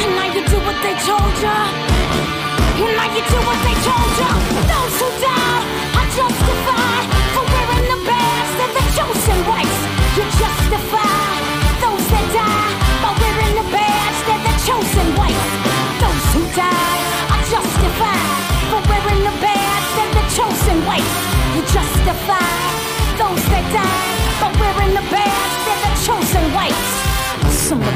And 0.00 0.10
now 0.16 0.28
you 0.34 0.42
do 0.46 0.58
what 0.66 0.78
they 0.82 0.94
told 1.06 1.34
ya. 1.44 1.56
And 2.82 2.92
now 2.98 3.08
you 3.14 3.22
do 3.22 3.38
what 3.48 3.58
they 3.66 3.76
told 3.86 4.12
ya. 4.20 4.30
Those 4.72 4.96
who 5.00 5.08
die 5.22 5.62
are 5.98 6.08
justified 6.18 7.06
for 7.34 7.44
wearing 7.52 7.86
the. 7.92 7.98
They're 8.58 8.74
the 8.78 8.84
chosen. 8.96 9.38
You 10.16 10.24
justify 10.42 11.34
those 11.82 12.06
that 12.12 12.26
die 12.38 12.74
wearing 13.20 13.54
the 13.58 13.66
the 14.46 14.54
chosen 14.66 15.06
race. 15.18 15.50
Those 16.02 16.26
who 16.34 16.42
die 16.54 17.00
are 17.34 17.44
justified 17.50 18.30
for 18.70 18.80
wearing 18.90 19.22
the 19.26 19.34
badge. 19.42 19.86
They're 19.96 20.14
the 20.18 20.26
chosen 20.38 20.78
race. 20.86 21.14
You 21.54 21.62
justify 21.74 22.53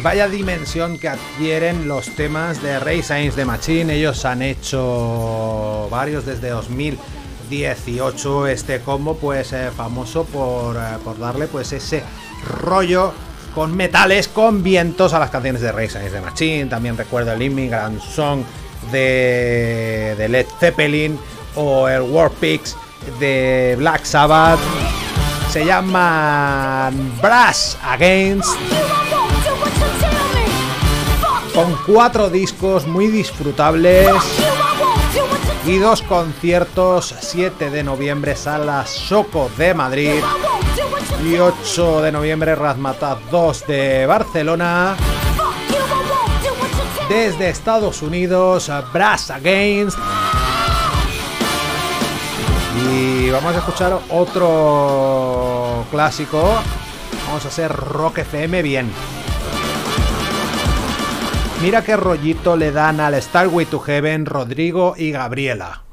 Pues 0.00 0.14
vaya 0.14 0.28
dimensión 0.28 0.98
que 0.98 1.10
adquieren 1.10 1.86
los 1.86 2.16
temas 2.16 2.62
de 2.62 2.80
Ray 2.80 3.02
Sainz 3.02 3.36
de 3.36 3.44
Machine. 3.44 3.94
Ellos 3.94 4.24
han 4.24 4.40
hecho 4.40 5.88
varios 5.90 6.24
desde 6.24 6.48
2018. 6.48 8.46
Este 8.46 8.80
combo, 8.80 9.18
pues 9.18 9.52
eh, 9.52 9.68
famoso 9.76 10.24
por, 10.24 10.76
eh, 10.76 10.96
por 11.04 11.18
darle 11.18 11.48
pues 11.48 11.74
ese 11.74 12.02
rollo 12.62 13.12
con 13.54 13.76
metales, 13.76 14.28
con 14.28 14.62
vientos 14.62 15.12
a 15.12 15.18
las 15.18 15.28
canciones 15.28 15.60
de 15.60 15.70
Ray 15.70 15.90
Sainz 15.90 16.12
de 16.12 16.22
Machine. 16.22 16.64
También 16.64 16.96
recuerdo 16.96 17.34
el 17.34 17.42
Immigrant 17.42 18.00
Song 18.00 18.42
de, 18.90 20.14
de 20.16 20.28
Led 20.30 20.46
Zeppelin 20.58 21.20
o 21.56 21.86
el 21.90 22.00
War 22.00 22.30
Pigs 22.30 22.74
de 23.18 23.74
Black 23.76 24.04
Sabbath. 24.04 24.60
Se 25.50 25.62
llaman 25.62 27.18
Brass 27.20 27.76
Against 27.82 28.48
con 31.62 31.76
cuatro 31.84 32.30
discos 32.30 32.86
muy 32.86 33.08
disfrutables 33.08 34.08
y 35.66 35.76
dos 35.76 36.00
conciertos, 36.00 37.14
7 37.20 37.68
de 37.68 37.82
noviembre 37.82 38.34
Sala 38.34 38.86
Soco 38.86 39.50
de 39.58 39.74
Madrid 39.74 40.22
y 41.22 41.36
8 41.36 42.00
de 42.00 42.12
noviembre 42.12 42.54
Razmataz 42.54 43.18
2 43.30 43.66
de 43.66 44.06
Barcelona. 44.06 44.96
Desde 47.10 47.50
Estados 47.50 48.00
Unidos, 48.00 48.70
Brass 48.94 49.30
Against. 49.30 49.98
Y 52.90 53.28
vamos 53.28 53.54
a 53.54 53.58
escuchar 53.58 53.98
otro 54.08 55.84
clásico. 55.90 56.54
Vamos 57.26 57.44
a 57.44 57.48
hacer 57.48 57.70
Rock 57.70 58.18
FM 58.18 58.62
bien. 58.62 58.90
Mira 61.62 61.84
qué 61.84 61.94
rollito 61.94 62.56
le 62.56 62.72
dan 62.72 63.00
al 63.00 63.20
Starway 63.20 63.66
to 63.66 63.82
Heaven 63.86 64.24
Rodrigo 64.24 64.94
y 64.96 65.10
Gabriela. 65.10 65.89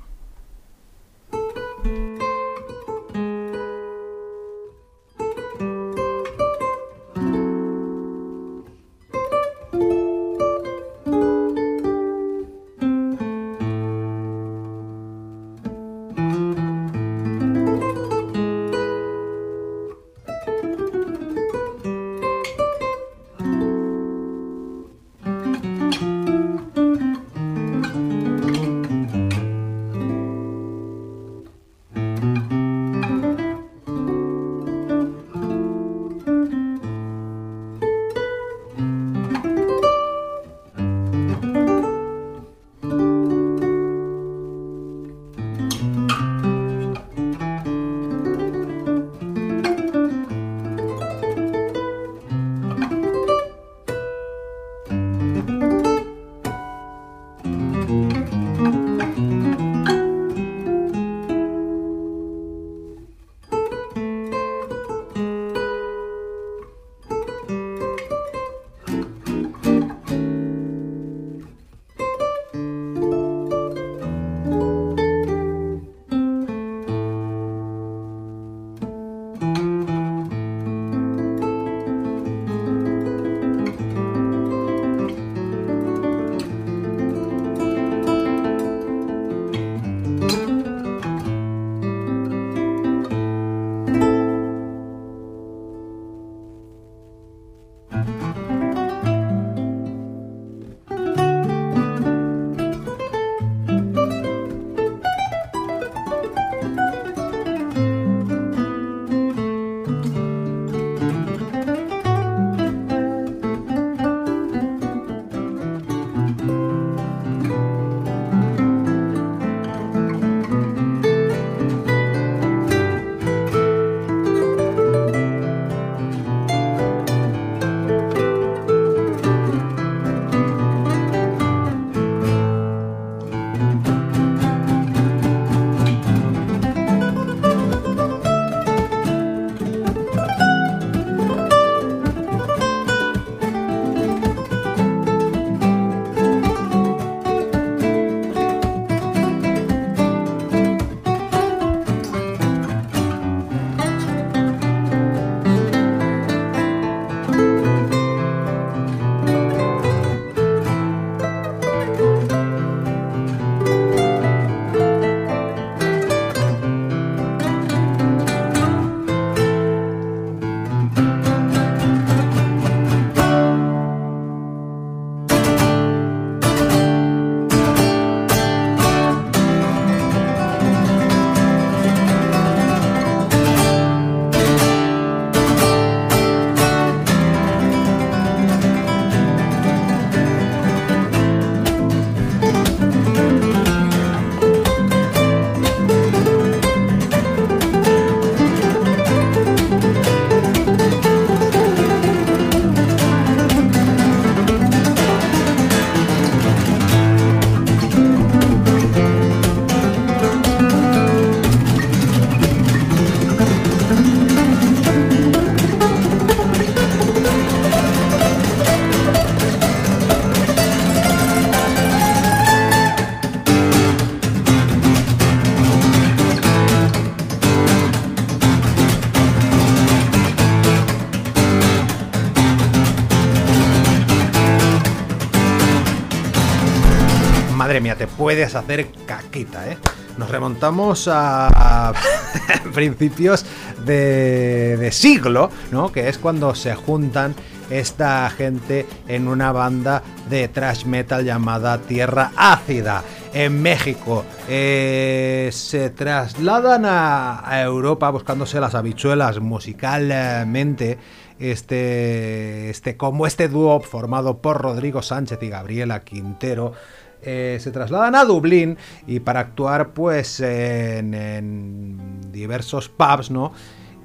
Puedes 238.17 238.55
hacer 238.55 238.87
caquita, 239.05 239.69
¿eh? 239.71 239.77
Nos 240.17 240.29
remontamos 240.31 241.07
a, 241.11 241.93
principios 242.73 243.45
de, 243.85 244.75
de 244.77 244.91
siglo, 244.91 245.51
¿no? 245.71 245.91
Que 245.91 246.09
es 246.09 246.17
cuando 246.17 246.55
se 246.55 246.73
juntan 246.73 247.35
esta 247.69 248.29
gente 248.29 248.85
en 249.07 249.27
una 249.27 249.51
banda 249.51 250.01
de 250.29 250.47
thrash 250.47 250.85
metal 250.85 251.23
llamada 251.23 251.79
Tierra 251.79 252.31
Ácida. 252.35 253.03
En 253.33 253.61
México 253.61 254.25
eh, 254.47 255.49
se 255.51 255.89
trasladan 255.89 256.85
a, 256.85 257.47
a 257.47 257.61
Europa 257.61 258.09
buscándose 258.09 258.59
las 258.59 258.73
habichuelas 258.75 259.39
musicalmente. 259.39 260.97
Este, 261.39 262.71
este, 262.71 262.97
como 262.97 263.27
este 263.27 263.47
dúo 263.47 263.79
formado 263.81 264.39
por 264.39 264.59
Rodrigo 264.59 265.03
Sánchez 265.03 265.37
y 265.43 265.49
Gabriela 265.49 266.03
Quintero, 266.03 266.73
eh, 267.21 267.57
se 267.59 267.71
trasladan 267.71 268.15
a 268.15 268.25
Dublín 268.25 268.77
y 269.05 269.19
para 269.19 269.39
actuar 269.41 269.93
pues 269.93 270.39
en, 270.39 272.31
diversos 272.31 272.89
pubs, 272.89 273.31
¿no? 273.31 273.53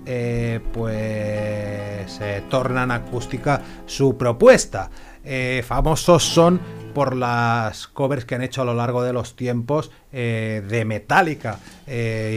Eh, 0.04 0.58
pues 0.72 2.18
eh, 2.20 2.42
tornan 2.48 2.90
acústica 2.90 3.62
su 3.86 4.16
propuesta. 4.16 4.90
Eh, 5.24 5.62
famosos 5.64 6.24
son 6.24 6.60
por 6.92 7.14
las 7.14 7.86
covers 7.86 8.24
que 8.24 8.34
han 8.34 8.42
hecho 8.42 8.62
a 8.62 8.64
lo 8.64 8.74
largo 8.74 9.04
de 9.04 9.12
los 9.12 9.36
tiempos 9.36 9.90
de 10.10 10.84
Metallica. 10.86 11.58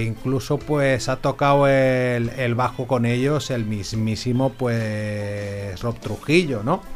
Incluso 0.06 0.58
pues 0.60 1.10
ha 1.10 1.18
tocado 1.18 1.68
el, 1.68 2.30
el 2.38 2.56
bajo 2.56 2.88
con 2.88 3.06
ellos 3.06 3.52
el 3.52 3.66
mismísimo 3.66 4.54
pues 4.54 5.82
Rob 5.82 6.00
Trujillo, 6.00 6.64
¿no? 6.64 6.95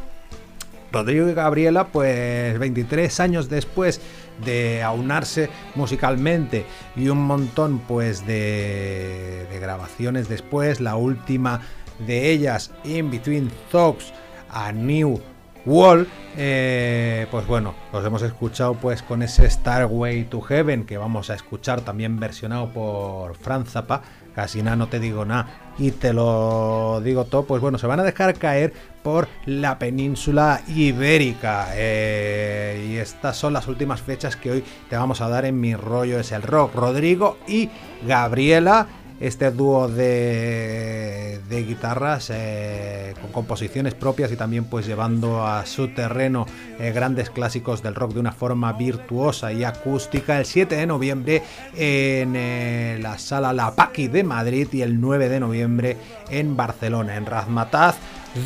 Rodrigo 0.91 1.29
y 1.29 1.33
Gabriela, 1.33 1.87
pues 1.87 2.57
23 2.57 3.19
años 3.19 3.49
después 3.49 4.01
de 4.43 4.81
aunarse 4.81 5.49
musicalmente 5.75 6.65
y 6.95 7.09
un 7.09 7.21
montón 7.25 7.79
pues 7.79 8.25
de, 8.25 9.45
de 9.49 9.59
grabaciones 9.59 10.29
después, 10.29 10.79
la 10.79 10.95
última 10.95 11.61
de 12.05 12.31
ellas, 12.31 12.71
In 12.83 13.11
Between 13.11 13.51
Thoughts, 13.71 14.13
a 14.49 14.71
New 14.71 15.19
Wall, 15.65 16.07
eh, 16.37 17.27
pues 17.29 17.45
bueno, 17.45 17.75
los 17.91 18.03
hemos 18.05 18.21
escuchado 18.21 18.75
pues 18.75 19.03
con 19.03 19.21
ese 19.21 19.49
Starway 19.49 20.23
to 20.25 20.41
Heaven 20.41 20.85
que 20.85 20.97
vamos 20.97 21.29
a 21.29 21.35
escuchar 21.35 21.81
también 21.81 22.19
versionado 22.19 22.69
por 22.69 23.35
Franz 23.35 23.69
Zappa, 23.69 24.01
casi 24.33 24.63
nada, 24.63 24.77
no 24.77 24.87
te 24.87 24.99
digo 24.99 25.25
nada 25.25 25.68
y 25.79 25.91
te 25.91 26.13
lo 26.13 27.01
digo 27.03 27.25
todo, 27.25 27.45
pues 27.45 27.61
bueno, 27.61 27.77
se 27.77 27.87
van 27.87 27.99
a 27.99 28.03
dejar 28.03 28.35
caer 28.35 28.73
por 29.01 29.27
la 29.45 29.79
península 29.79 30.61
ibérica. 30.67 31.69
Eh, 31.75 32.87
y 32.89 32.97
estas 32.97 33.37
son 33.37 33.53
las 33.53 33.67
últimas 33.67 34.01
fechas 34.01 34.35
que 34.35 34.51
hoy 34.51 34.63
te 34.89 34.97
vamos 34.97 35.21
a 35.21 35.29
dar 35.29 35.45
en 35.45 35.59
mi 35.59 35.75
rollo. 35.75 36.19
Es 36.19 36.31
el 36.31 36.41
rock, 36.41 36.75
Rodrigo 36.75 37.37
y 37.47 37.69
Gabriela 38.05 38.87
este 39.19 39.51
dúo 39.51 39.87
de, 39.87 41.39
de 41.49 41.63
guitarras 41.63 42.29
eh, 42.33 43.13
con 43.21 43.31
composiciones 43.31 43.93
propias 43.93 44.31
y 44.31 44.35
también 44.35 44.65
pues 44.65 44.85
llevando 44.85 45.45
a 45.45 45.65
su 45.65 45.89
terreno 45.89 46.45
eh, 46.79 46.91
grandes 46.91 47.29
clásicos 47.29 47.83
del 47.83 47.95
rock 47.95 48.13
de 48.13 48.19
una 48.21 48.31
forma 48.31 48.73
virtuosa 48.73 49.51
y 49.51 49.63
acústica. 49.63 50.37
El 50.39 50.45
7 50.45 50.75
de 50.75 50.85
noviembre 50.87 51.43
en 51.75 52.35
eh, 52.35 52.99
la 53.01 53.17
sala 53.17 53.51
La 53.53 53.75
Paqui 53.75 54.07
de 54.07 54.23
Madrid 54.23 54.67
y 54.71 54.81
el 54.81 55.01
9 55.01 55.29
de 55.29 55.39
noviembre 55.39 55.97
en 56.29 56.55
Barcelona 56.55 57.15
en 57.17 57.25
Razmataz 57.25 57.97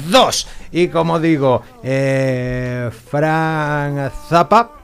2 0.09 0.47
y 0.71 0.87
como 0.87 1.19
digo 1.19 1.61
Frank 3.11 4.11
Zappa 4.29 4.82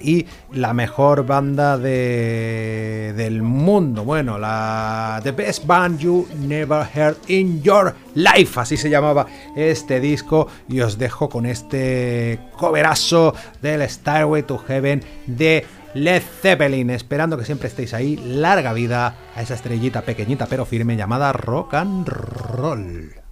y 0.00 0.26
la 0.52 0.72
mejor 0.72 1.26
banda 1.26 1.78
de, 1.78 3.14
del 3.16 3.42
mundo. 3.42 4.04
Bueno, 4.04 4.38
la 4.38 5.20
The 5.22 5.32
Best 5.32 5.66
Band 5.66 5.98
You 5.98 6.26
Never 6.40 6.86
Heard 6.94 7.16
in 7.28 7.62
Your 7.62 7.94
Life, 8.14 8.60
así 8.60 8.76
se 8.76 8.90
llamaba 8.90 9.26
este 9.56 10.00
disco. 10.00 10.48
Y 10.68 10.80
os 10.80 10.98
dejo 10.98 11.28
con 11.28 11.46
este 11.46 12.38
coverazo 12.56 13.34
del 13.62 13.88
Starway 13.88 14.42
to 14.42 14.58
Heaven 14.58 15.02
de 15.26 15.64
Led 15.94 16.22
Zeppelin, 16.42 16.90
esperando 16.90 17.38
que 17.38 17.44
siempre 17.44 17.68
estéis 17.68 17.94
ahí. 17.94 18.16
Larga 18.16 18.72
vida 18.72 19.16
a 19.34 19.42
esa 19.42 19.54
estrellita 19.54 20.02
pequeñita 20.02 20.46
pero 20.46 20.64
firme 20.64 20.96
llamada 20.96 21.32
rock 21.32 21.74
and 21.74 22.08
roll. 22.08 23.27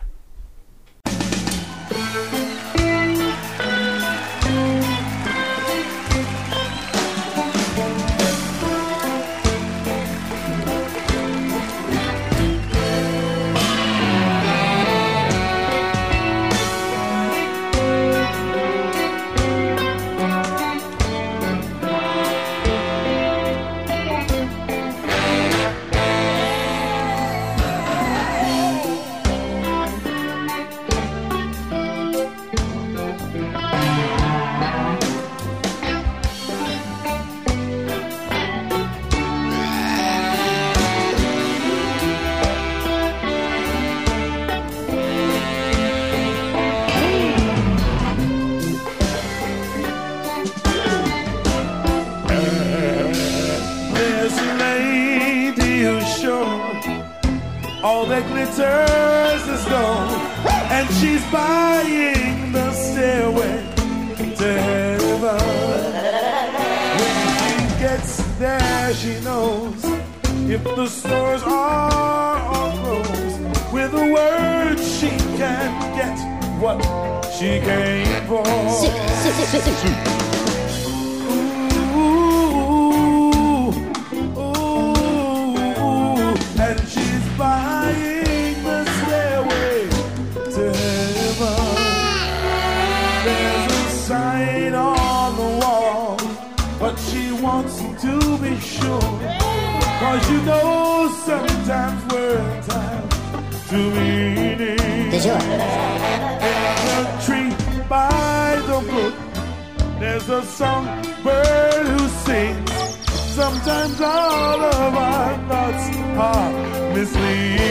Thoughts 116.17 117.15
are 117.15 117.66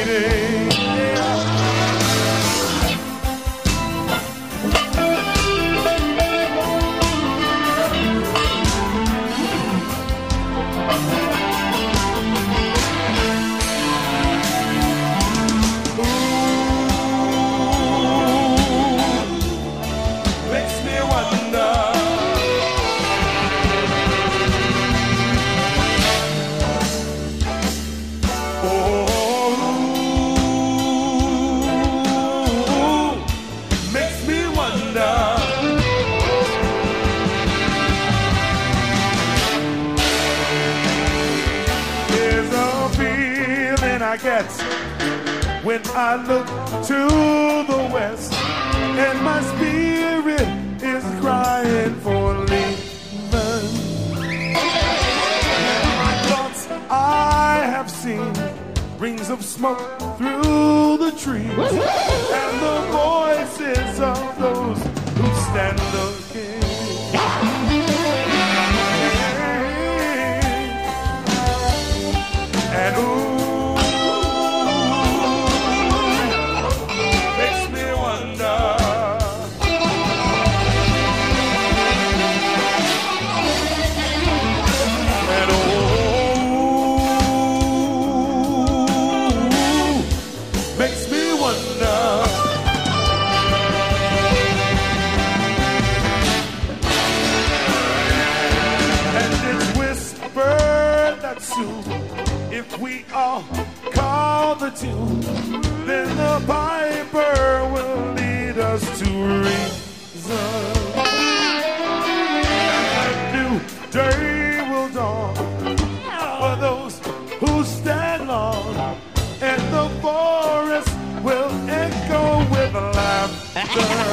Doctor. 123.76 124.05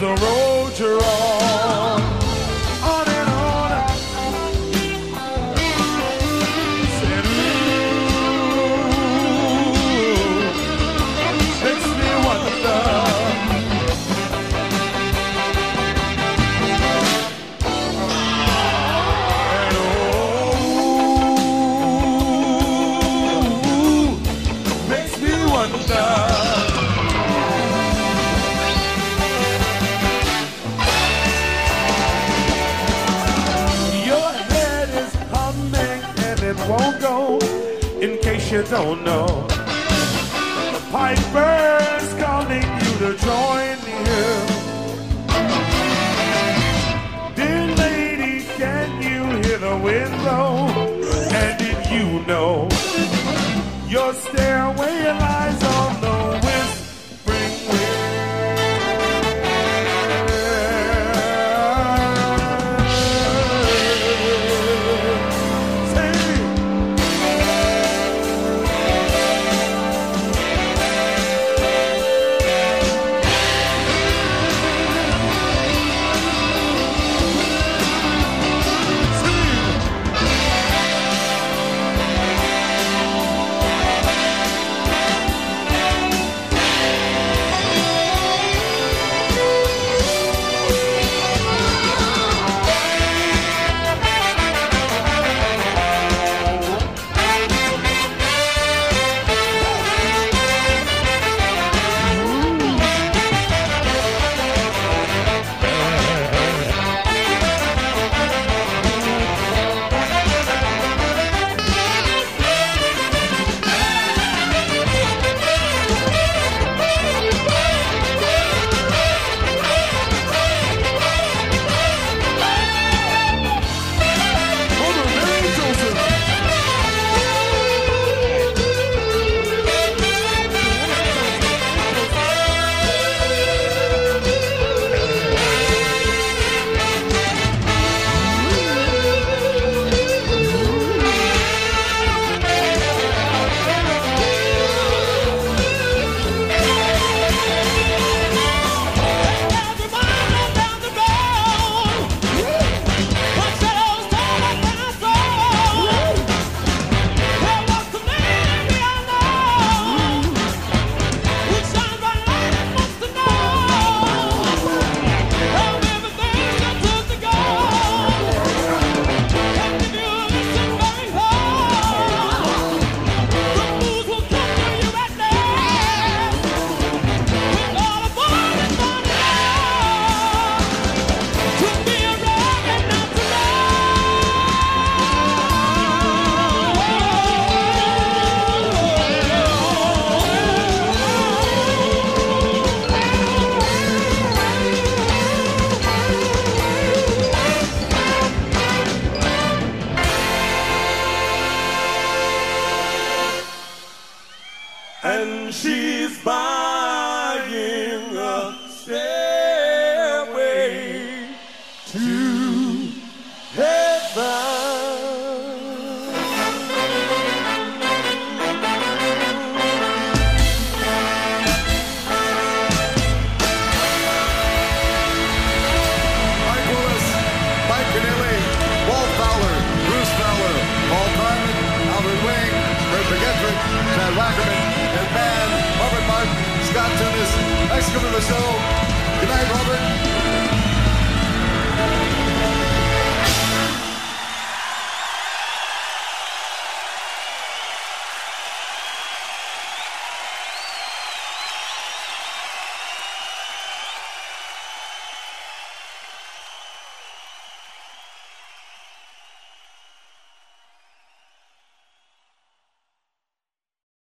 the 0.00 0.14
road 0.14 0.78
you're 0.78 0.96
on. 0.98 1.39
you 38.60 38.66
don't 38.66 39.02
know. 39.04 39.26
The 39.48 40.82
piper's 40.92 42.14
calling 42.22 42.68
you 42.80 42.92
to 43.02 43.10
join 43.28 43.76
him. 43.88 44.46
Dear 47.34 47.66
lady, 47.76 48.44
can 48.58 49.02
you 49.02 49.24
hear 49.42 49.58
the 49.58 49.76
wind 49.82 50.14
blow? 50.20 50.68
And 51.40 51.58
did 51.58 51.86
you 51.94 52.26
know 52.26 52.68
your 53.88 54.12
stairway 54.14 55.04
lies 55.04 55.62
on 55.64 56.00
the 56.00 56.19